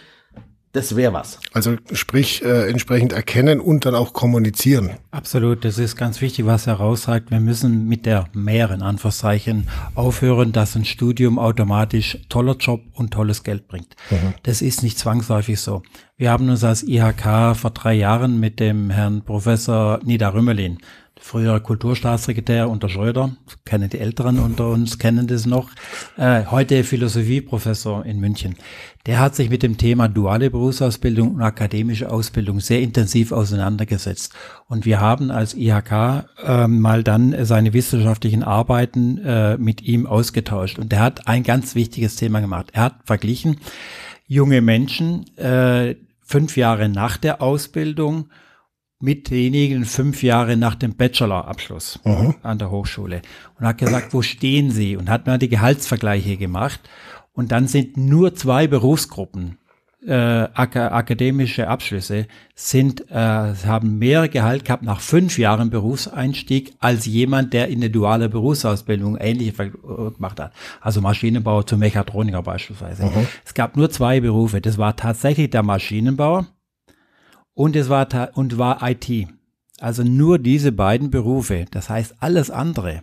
[0.71, 1.39] das wäre was.
[1.51, 4.91] Also sprich äh, entsprechend erkennen und dann auch kommunizieren.
[5.09, 7.31] Absolut, das ist ganz wichtig, was er raussagt.
[7.31, 13.11] Wir müssen mit der mehr in Anführungszeichen aufhören, dass ein Studium automatisch toller Job und
[13.11, 13.95] tolles Geld bringt.
[14.11, 14.35] Mhm.
[14.43, 15.81] Das ist nicht zwangsläufig so.
[16.17, 20.77] Wir haben uns als IHK vor drei Jahren mit dem Herrn Professor Nida Rümmelin
[21.19, 25.69] früher Kulturstaatssekretär unter Schröder, kennen die Älteren unter uns, kennen das noch,
[26.17, 28.55] äh, heute Philosophieprofessor in München.
[29.05, 34.33] Der hat sich mit dem Thema duale Berufsausbildung und akademische Ausbildung sehr intensiv auseinandergesetzt.
[34.67, 40.79] Und wir haben als IHK äh, mal dann seine wissenschaftlichen Arbeiten äh, mit ihm ausgetauscht.
[40.79, 42.69] Und er hat ein ganz wichtiges Thema gemacht.
[42.73, 43.57] Er hat verglichen
[44.27, 48.29] junge Menschen äh, fünf Jahre nach der Ausbildung
[49.01, 52.35] mit denjenigen fünf Jahre nach dem Bachelorabschluss mhm.
[52.43, 53.21] an der Hochschule
[53.57, 54.97] und hat gesagt, wo stehen Sie?
[54.97, 56.81] Und hat mal die Gehaltsvergleiche gemacht.
[57.33, 59.57] Und dann sind nur zwei Berufsgruppen,
[60.05, 67.05] äh, ak akademische Abschlüsse, sind, äh, haben mehr Gehalt gehabt nach fünf Jahren Berufseinstieg als
[67.05, 70.51] jemand, der in eine duale Berufsausbildung ähnliche gemacht hat.
[70.81, 73.05] Also Maschinenbauer zum Mechatroniker beispielsweise.
[73.05, 73.27] Mhm.
[73.45, 74.59] Es gab nur zwei Berufe.
[74.59, 76.47] Das war tatsächlich der Maschinenbauer
[77.59, 79.27] und es war, und war IT.
[79.81, 81.65] Also nur diese beiden Berufe.
[81.71, 83.01] Das heißt, alles andere,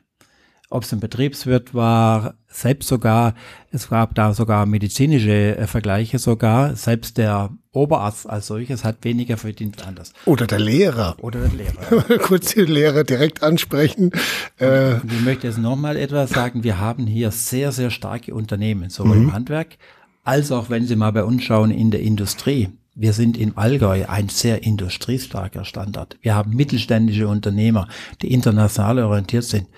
[0.70, 3.34] ob es ein Betriebswirt war, selbst sogar,
[3.70, 9.36] es gab da sogar medizinische äh, Vergleiche sogar, selbst der Oberarzt als solches hat weniger
[9.36, 10.14] verdient anders.
[10.24, 11.16] Oder der Lehrer.
[11.20, 12.18] Oder der Lehrer.
[12.20, 14.10] Kurz den Lehrer direkt ansprechen.
[14.56, 16.64] Äh, und ich möchte jetzt nochmal etwas sagen.
[16.64, 19.22] Wir haben hier sehr, sehr starke Unternehmen, sowohl mhm.
[19.24, 19.76] im Handwerk
[20.24, 22.70] als auch, wenn Sie mal bei uns schauen, in der Industrie.
[22.98, 26.16] Wir sind in Allgäu ein sehr industriestarker Standort.
[26.22, 27.88] Wir haben mittelständische Unternehmer,
[28.22, 29.68] die international orientiert sind.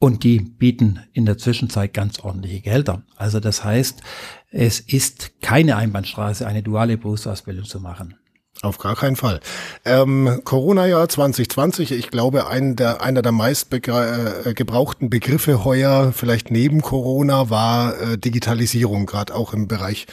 [0.00, 3.02] Und die bieten in der Zwischenzeit ganz ordentliche Gelder.
[3.14, 4.00] Also das heißt,
[4.50, 8.16] es ist keine Einbahnstraße, eine duale Berufsausbildung zu machen.
[8.62, 9.38] Auf gar keinen Fall.
[9.84, 16.50] Ähm, Corona-Jahr 2020, ich glaube, ein der, einer der meist äh, gebrauchten Begriffe heuer, vielleicht
[16.50, 20.06] neben Corona, war äh, Digitalisierung, gerade auch im Bereich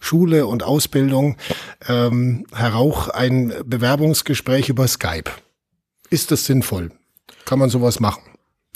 [0.00, 1.36] Schule und Ausbildung.
[1.88, 5.30] Ähm, Herr Rauch, ein Bewerbungsgespräch über Skype.
[6.10, 6.92] Ist das sinnvoll?
[7.44, 8.22] Kann man sowas machen?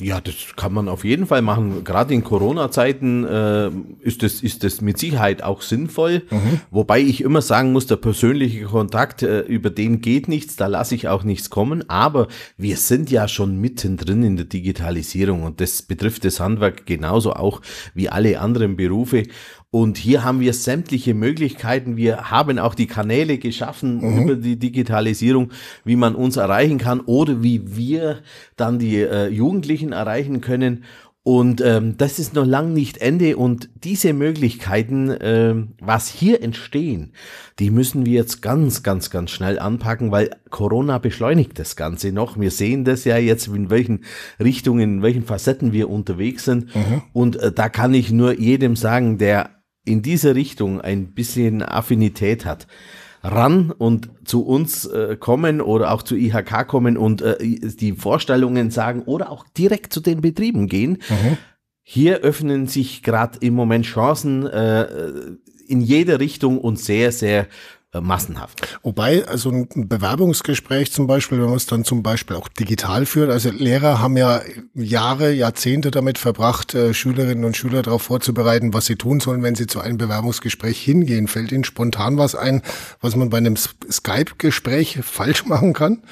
[0.00, 1.84] Ja, das kann man auf jeden Fall machen.
[1.84, 6.22] Gerade in Corona-Zeiten äh, ist das ist das mit Sicherheit auch sinnvoll.
[6.30, 6.60] Mhm.
[6.70, 10.94] Wobei ich immer sagen muss, der persönliche Kontakt äh, über den geht nichts, da lasse
[10.94, 11.88] ich auch nichts kommen.
[11.90, 17.34] Aber wir sind ja schon mittendrin in der Digitalisierung und das betrifft das Handwerk genauso
[17.34, 17.60] auch
[17.92, 19.24] wie alle anderen Berufe.
[19.72, 21.96] Und hier haben wir sämtliche Möglichkeiten.
[21.96, 24.22] Wir haben auch die Kanäle geschaffen mhm.
[24.22, 25.52] über die Digitalisierung,
[25.84, 28.18] wie man uns erreichen kann oder wie wir
[28.56, 30.84] dann die äh, Jugendlichen erreichen können.
[31.22, 33.36] Und ähm, das ist noch lang nicht Ende.
[33.36, 37.12] Und diese Möglichkeiten, äh, was hier entstehen,
[37.60, 42.40] die müssen wir jetzt ganz, ganz, ganz schnell anpacken, weil Corona beschleunigt das Ganze noch.
[42.40, 44.04] Wir sehen das ja jetzt, in welchen
[44.42, 46.74] Richtungen, in welchen Facetten wir unterwegs sind.
[46.74, 47.02] Mhm.
[47.12, 52.44] Und äh, da kann ich nur jedem sagen, der in diese Richtung ein bisschen Affinität
[52.44, 52.66] hat,
[53.22, 58.70] ran und zu uns äh, kommen oder auch zu IHK kommen und äh, die Vorstellungen
[58.70, 60.98] sagen oder auch direkt zu den Betrieben gehen.
[61.08, 61.36] Mhm.
[61.82, 64.86] Hier öffnen sich gerade im Moment Chancen äh,
[65.66, 67.46] in jede Richtung und sehr, sehr
[67.92, 68.78] äh, massenhaft.
[68.84, 73.30] Wobei, also ein Bewerbungsgespräch zum Beispiel, wenn man es dann zum Beispiel auch digital führt,
[73.30, 74.42] also Lehrer haben ja
[74.74, 79.56] Jahre, Jahrzehnte damit verbracht, äh, Schülerinnen und Schüler darauf vorzubereiten, was sie tun sollen, wenn
[79.56, 81.26] sie zu einem Bewerbungsgespräch hingehen.
[81.26, 82.62] Fällt Ihnen spontan was ein,
[83.00, 86.02] was man bei einem Skype-Gespräch falsch machen kann?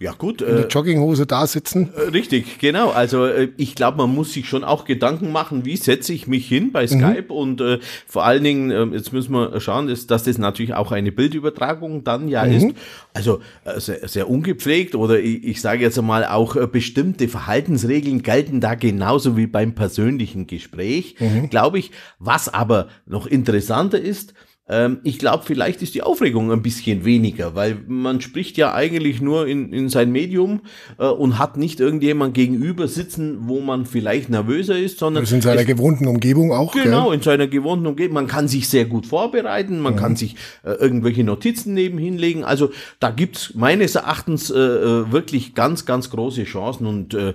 [0.00, 0.40] Ja gut.
[0.40, 1.92] In der äh, Jogginghose da sitzen.
[1.94, 2.88] Äh, richtig, genau.
[2.88, 6.48] Also äh, ich glaube, man muss sich schon auch Gedanken machen, wie setze ich mich
[6.48, 6.88] hin bei mhm.
[6.88, 7.36] Skype mhm.
[7.36, 10.90] und äh, vor allen Dingen, äh, jetzt müssen wir schauen, dass, dass das natürlich auch
[10.90, 12.52] eine Bildübertragung dann ja mhm.
[12.52, 12.66] ist.
[13.12, 18.22] Also äh, sehr, sehr ungepflegt oder ich, ich sage jetzt einmal auch äh, bestimmte Verhaltensregeln
[18.22, 21.50] gelten da genauso wie beim persönlichen Gespräch, mhm.
[21.50, 21.90] glaube ich.
[22.18, 24.32] Was aber noch interessanter ist,
[24.70, 29.20] ähm, ich glaube, vielleicht ist die Aufregung ein bisschen weniger, weil man spricht ja eigentlich
[29.20, 30.60] nur in, in sein Medium
[30.98, 35.24] äh, und hat nicht irgendjemand gegenüber sitzen, wo man vielleicht nervöser ist, sondern.
[35.24, 36.72] Das in seiner es, gewohnten Umgebung auch.
[36.72, 37.14] Genau, gell?
[37.14, 38.14] in seiner gewohnten Umgebung.
[38.14, 39.98] Man kann sich sehr gut vorbereiten, man mhm.
[39.98, 42.44] kann sich äh, irgendwelche Notizen nebenhin legen.
[42.44, 47.34] Also da gibt's meines Erachtens äh, äh wirklich ganz, ganz große Chancen und äh,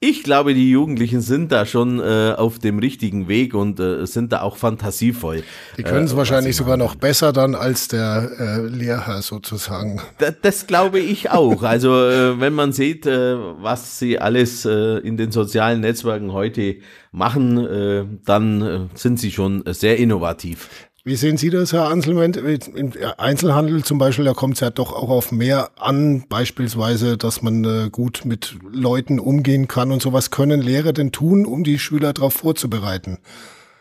[0.00, 4.32] ich glaube, die Jugendlichen sind da schon äh, auf dem richtigen Weg und äh, sind
[4.32, 5.42] da auch fantasievoll.
[5.76, 10.00] Die können es äh, wahrscheinlich sogar noch besser dann als der äh, Lehrherr sozusagen.
[10.18, 11.64] Das, das glaube ich auch.
[11.64, 16.76] Also äh, wenn man sieht, äh, was sie alles in den sozialen Netzwerken heute
[17.10, 20.87] machen, dann sind sie schon sehr innovativ.
[21.08, 22.36] Wie sehen Sie das, Herr Anselment?
[22.36, 27.40] Im Einzelhandel zum Beispiel, da kommt es ja doch auch auf mehr an, beispielsweise, dass
[27.40, 30.30] man äh, gut mit Leuten umgehen kann und sowas.
[30.30, 33.16] Können Lehrer denn tun, um die Schüler darauf vorzubereiten?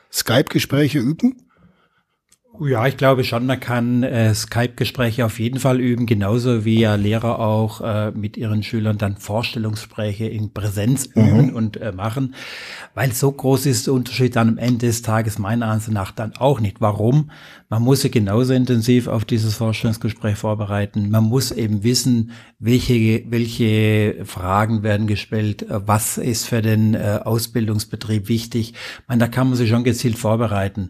[0.10, 1.47] Skype-Gespräche üben?
[2.60, 6.96] Ja, ich glaube schon, man kann äh, Skype-Gespräche auf jeden Fall üben, genauso wie ja
[6.96, 11.28] Lehrer auch äh, mit ihren Schülern dann Vorstellungsgespräche in Präsenz mhm.
[11.28, 12.34] üben und äh, machen,
[12.96, 16.36] weil so groß ist der Unterschied dann am Ende des Tages meiner Ansicht nach dann
[16.36, 16.82] auch nicht.
[16.82, 17.30] Warum?
[17.70, 21.12] Man muss sich genauso intensiv auf dieses Vorstellungsgespräch vorbereiten.
[21.12, 27.20] Man muss eben wissen, welche, welche Fragen werden gestellt, äh, was ist für den äh,
[27.24, 28.74] Ausbildungsbetrieb wichtig.
[28.74, 30.90] Ich meine, da kann man sich schon gezielt vorbereiten.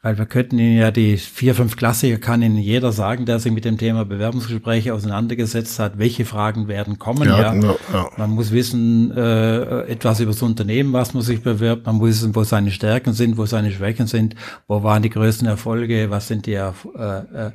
[0.00, 3.50] Weil wir könnten Ihnen ja die vier, fünf Klassiker kann Ihnen jeder sagen, der sich
[3.50, 7.28] mit dem Thema Bewerbungsgespräche auseinandergesetzt hat, welche Fragen werden kommen.
[7.28, 7.76] Ja, ja.
[7.92, 8.10] ja.
[8.16, 11.84] Man muss wissen äh, etwas über das Unternehmen, was man sich bewirbt.
[11.86, 14.36] Man muss wissen, wo seine Stärken sind, wo seine Schwächen sind,
[14.68, 17.50] wo waren die größten Erfolge, was sind die äh, äh,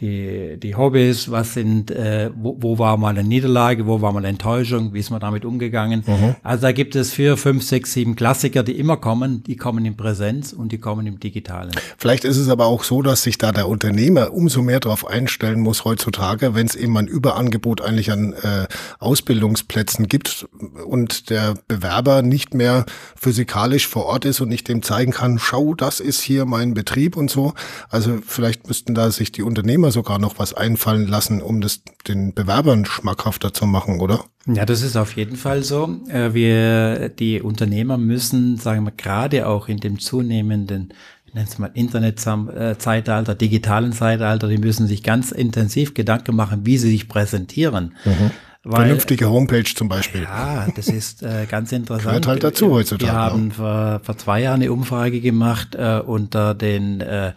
[0.00, 4.20] die, die Hobbys, was sind, äh, wo, wo war mal eine Niederlage, wo war mal
[4.20, 6.02] eine Enttäuschung, wie ist man damit umgegangen.
[6.06, 6.36] Mhm.
[6.42, 9.96] Also da gibt es vier, fünf, sechs, sieben Klassiker, die immer kommen, die kommen in
[9.96, 11.72] Präsenz und die kommen im Digitalen.
[11.98, 15.60] Vielleicht ist es aber auch so, dass sich da der Unternehmer umso mehr darauf einstellen
[15.60, 18.66] muss heutzutage, wenn es eben ein Überangebot eigentlich an äh,
[18.98, 20.48] Ausbildungsplätzen gibt
[20.86, 22.86] und der Bewerber nicht mehr
[23.16, 27.16] physikalisch vor Ort ist und nicht dem zeigen kann, schau, das ist hier mein Betrieb
[27.16, 27.52] und so.
[27.90, 32.34] Also vielleicht müssten da sich die Unternehmer sogar noch was einfallen lassen, um das den
[32.34, 34.24] Bewerbern schmackhafter zu machen, oder?
[34.46, 35.98] Ja, das ist auf jeden Fall so.
[36.08, 40.92] Äh, wir, die Unternehmer müssen, sagen wir, gerade auch in dem zunehmenden
[41.34, 46.90] nennen es mal Internetzeitalter, digitalen Zeitalter, die müssen sich ganz intensiv Gedanken machen, wie sie
[46.90, 47.94] sich präsentieren.
[48.04, 48.30] Mhm.
[48.62, 50.22] Weil, Vernünftige Homepage zum Beispiel.
[50.24, 52.08] Ja, das ist äh, ganz interessant.
[52.08, 53.10] Gehört halt dazu heutzutage.
[53.10, 57.32] Wir haben vor, vor zwei Jahren eine Umfrage gemacht äh, unter den äh,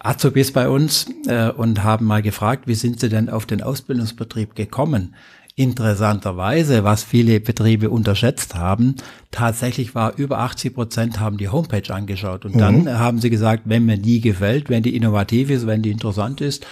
[0.00, 4.54] Azubis bei uns äh, und haben mal gefragt, wie sind sie denn auf den Ausbildungsbetrieb
[4.54, 5.14] gekommen?
[5.56, 8.94] Interessanterweise, was viele Betriebe unterschätzt haben,
[9.30, 12.58] tatsächlich war über 80 Prozent haben die Homepage angeschaut und mhm.
[12.58, 16.40] dann haben sie gesagt, wenn mir die gefällt, wenn die innovativ ist, wenn die interessant
[16.40, 16.66] ist,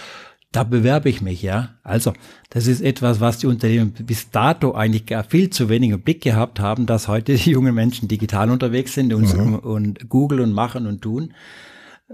[0.51, 1.75] da bewerbe ich mich, ja.
[1.83, 2.13] Also,
[2.49, 6.21] das ist etwas, was die Unternehmen bis dato eigentlich gar viel zu wenig im Blick
[6.21, 9.55] gehabt haben, dass heute die jungen Menschen digital unterwegs sind und, mhm.
[9.55, 11.33] und Google und machen und tun.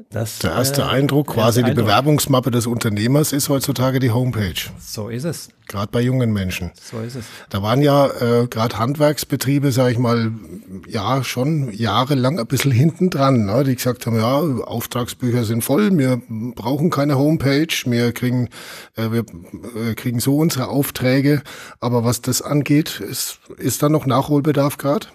[0.09, 1.85] Das, der erste äh, Eindruck, quasi die Eindruck.
[1.85, 4.53] Bewerbungsmappe des Unternehmers, ist heutzutage die Homepage.
[4.79, 5.49] So ist es.
[5.67, 6.71] Gerade bei jungen Menschen.
[6.81, 7.25] So ist es.
[7.49, 10.31] Da waren ja äh, gerade Handwerksbetriebe, sage ich mal,
[10.85, 13.63] ja schon jahrelang ein bisschen hinten dran, ne?
[13.63, 18.49] die gesagt haben, ja, Auftragsbücher sind voll, wir brauchen keine Homepage, wir kriegen,
[18.97, 19.23] äh, wir
[19.89, 21.41] äh, kriegen so unsere Aufträge.
[21.79, 25.07] Aber was das angeht, ist, ist da noch Nachholbedarf gerade?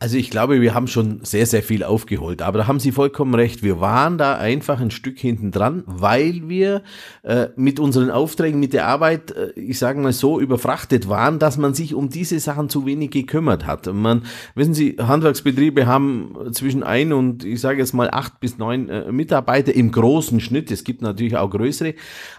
[0.00, 2.40] Also ich glaube, wir haben schon sehr, sehr viel aufgeholt.
[2.40, 3.64] Aber da haben Sie vollkommen recht.
[3.64, 6.84] Wir waren da einfach ein Stück hinten dran, weil wir
[7.24, 11.58] äh, mit unseren Aufträgen, mit der Arbeit, äh, ich sage mal so, überfrachtet waren, dass
[11.58, 13.92] man sich um diese Sachen zu wenig gekümmert hat.
[13.92, 14.22] Man,
[14.54, 19.10] wissen Sie, Handwerksbetriebe haben zwischen ein und ich sage jetzt mal acht bis neun äh,
[19.10, 20.70] Mitarbeiter im großen Schnitt.
[20.70, 21.94] Es gibt natürlich auch größere,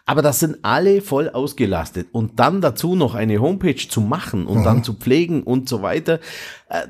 [0.06, 2.08] aber das sind alle voll ausgelastet.
[2.14, 4.64] Und dann dazu noch eine Homepage zu machen und mhm.
[4.64, 6.22] dann zu pflegen und so weiter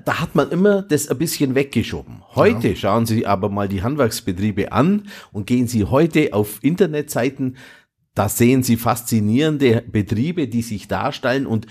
[0.03, 2.21] da hat man immer das ein bisschen weggeschoben.
[2.35, 2.75] Heute ja.
[2.75, 7.57] schauen Sie aber mal die Handwerksbetriebe an und gehen Sie heute auf Internetseiten,
[8.13, 11.67] da sehen Sie faszinierende Betriebe, die sich darstellen und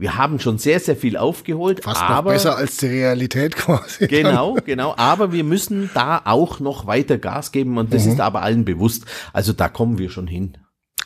[0.00, 1.84] wir haben schon sehr, sehr viel aufgeholt.
[1.84, 4.06] Fast aber, noch besser als die Realität quasi.
[4.06, 4.94] Genau, genau.
[4.96, 8.12] Aber wir müssen da auch noch weiter Gas geben und das mhm.
[8.12, 9.04] ist aber allen bewusst.
[9.34, 10.56] Also da kommen wir schon hin.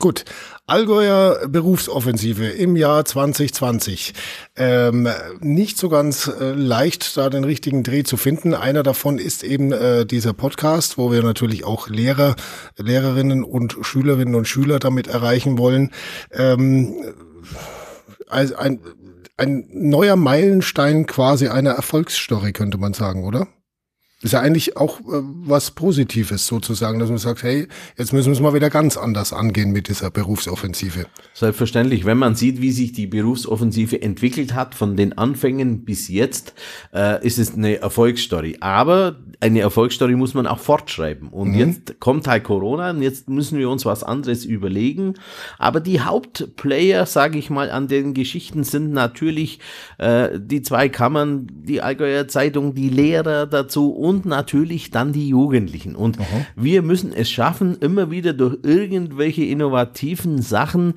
[0.05, 0.27] Gut,
[0.67, 4.13] Allgäuer Berufsoffensive im Jahr 2020.
[4.55, 5.09] Ähm,
[5.41, 8.53] nicht so ganz äh, leicht, da den richtigen Dreh zu finden.
[8.53, 12.37] Einer davon ist eben äh, dieser Podcast, wo wir natürlich auch Lehrer,
[12.77, 15.91] Lehrerinnen und Schülerinnen und Schüler damit erreichen wollen.
[16.33, 17.15] Ähm,
[18.29, 18.81] also ein,
[19.39, 23.49] ein neuer Meilenstein quasi einer Erfolgsstory, könnte man sagen, oder?
[24.25, 27.69] Ist ja eigentlich auch äh, was Positives sozusagen, dass man sagt, hey,
[27.99, 31.05] jetzt müssen wir es mal wieder ganz anders angehen mit dieser Berufsoffensive.
[31.35, 36.55] Selbstverständlich, wenn man sieht, wie sich die Berufsoffensive entwickelt hat von den Anfängen bis jetzt,
[36.95, 38.57] äh, ist es eine Erfolgsstory.
[38.61, 41.29] Aber eine Erfolgsstory muss man auch fortschreiben.
[41.29, 41.59] Und mhm.
[41.59, 45.15] jetzt kommt halt Corona und jetzt müssen wir uns was anderes überlegen.
[45.59, 49.59] Aber die Hauptplayer, sage ich mal, an den Geschichten sind natürlich
[49.99, 55.97] äh, die zwei Kammern, die Allgäuer Zeitung, die Lehrer dazu und natürlich dann die Jugendlichen.
[55.97, 56.47] Und Aha.
[56.57, 60.95] wir müssen es schaffen, immer wieder durch irgendwelche innovativen Sachen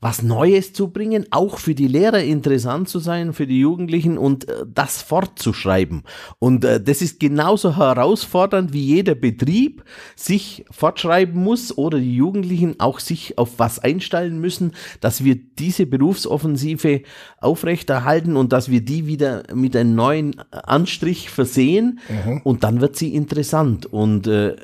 [0.00, 4.48] was Neues zu bringen, auch für die Lehrer interessant zu sein, für die Jugendlichen und
[4.48, 6.04] äh, das fortzuschreiben.
[6.38, 9.84] Und äh, das ist genauso herausfordernd, wie jeder Betrieb
[10.14, 15.86] sich fortschreiben muss oder die Jugendlichen auch sich auf was einstellen müssen, dass wir diese
[15.86, 17.02] Berufsoffensive
[17.40, 22.40] aufrechterhalten und dass wir die wieder mit einem neuen Anstrich versehen mhm.
[22.44, 23.86] und dann wird sie interessant.
[23.86, 24.54] Und äh,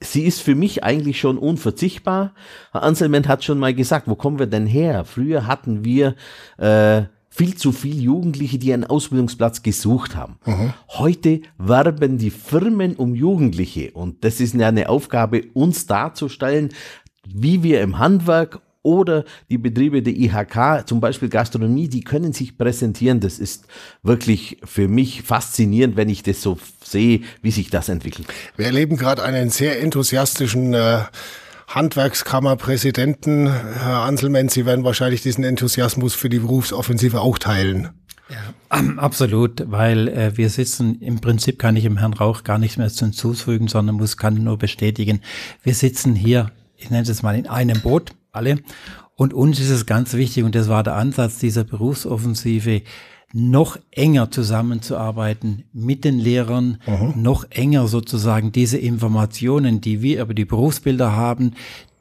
[0.00, 2.34] sie ist für mich eigentlich schon unverzichtbar.
[2.72, 5.04] Herr Anselment hat schon mal gesagt, wo kommen wir denn her?
[5.04, 6.14] Früher hatten wir
[6.58, 10.38] äh, viel zu viele Jugendliche, die einen Ausbildungsplatz gesucht haben.
[10.46, 10.72] Mhm.
[10.88, 16.70] Heute werben die Firmen um Jugendliche und das ist ja eine Aufgabe, uns darzustellen,
[17.26, 22.56] wie wir im Handwerk oder die Betriebe der IHK, zum Beispiel Gastronomie, die können sich
[22.56, 23.18] präsentieren.
[23.18, 23.66] Das ist
[24.04, 28.28] wirklich für mich faszinierend, wenn ich das so sehe, wie sich das entwickelt.
[28.56, 31.00] Wir erleben gerade einen sehr enthusiastischen äh
[31.68, 37.90] Handwerkskammerpräsidenten, Herr Anselmann, Sie werden wahrscheinlich diesen Enthusiasmus für die Berufsoffensive auch teilen.
[38.28, 42.76] Ja, absolut, weil äh, wir sitzen, im Prinzip kann ich im Herrn Rauch gar nichts
[42.76, 45.22] mehr hinzufügen, sondern muss, kann nur bestätigen,
[45.62, 48.58] wir sitzen hier, ich nenne es mal in einem Boot, alle,
[49.16, 52.82] und uns ist es ganz wichtig, und das war der Ansatz dieser Berufsoffensive,
[53.32, 57.20] noch enger zusammenzuarbeiten mit den Lehrern, mhm.
[57.22, 61.54] noch enger sozusagen diese Informationen, die wir über die Berufsbilder haben,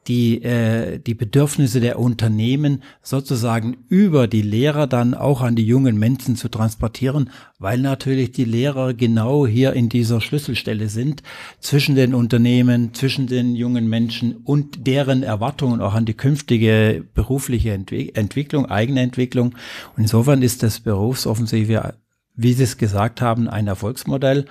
[0.07, 5.97] die, äh, die Bedürfnisse der Unternehmen sozusagen über die Lehrer dann auch an die jungen
[5.97, 11.23] Menschen zu transportieren, weil natürlich die Lehrer genau hier in dieser Schlüsselstelle sind
[11.59, 17.71] zwischen den Unternehmen, zwischen den jungen Menschen und deren Erwartungen auch an die künftige berufliche
[17.71, 19.55] Entwick Entwicklung, eigene Entwicklung.
[19.95, 21.95] Und insofern ist das Berufsoffensive,
[22.35, 24.45] wie Sie es gesagt haben, ein Erfolgsmodell.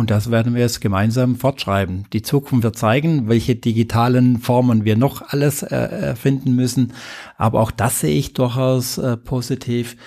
[0.00, 2.06] Und das werden wir jetzt gemeinsam fortschreiben.
[2.14, 6.94] Die Zukunft wird zeigen, welche digitalen Formen wir noch alles äh, erfinden müssen.
[7.36, 9.98] Aber auch das sehe ich durchaus äh, positiv.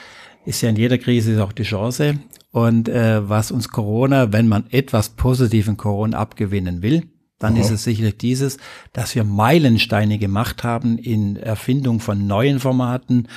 [0.45, 2.15] Ist ja in jeder Krise ist auch die Chance.
[2.49, 7.03] Und äh, was uns Corona, wenn man etwas positiven Corona abgewinnen will,
[7.37, 7.61] dann Aha.
[7.61, 8.57] ist es sicherlich dieses,
[8.93, 13.27] dass wir Meilensteine gemacht haben in Erfindung von neuen Formaten,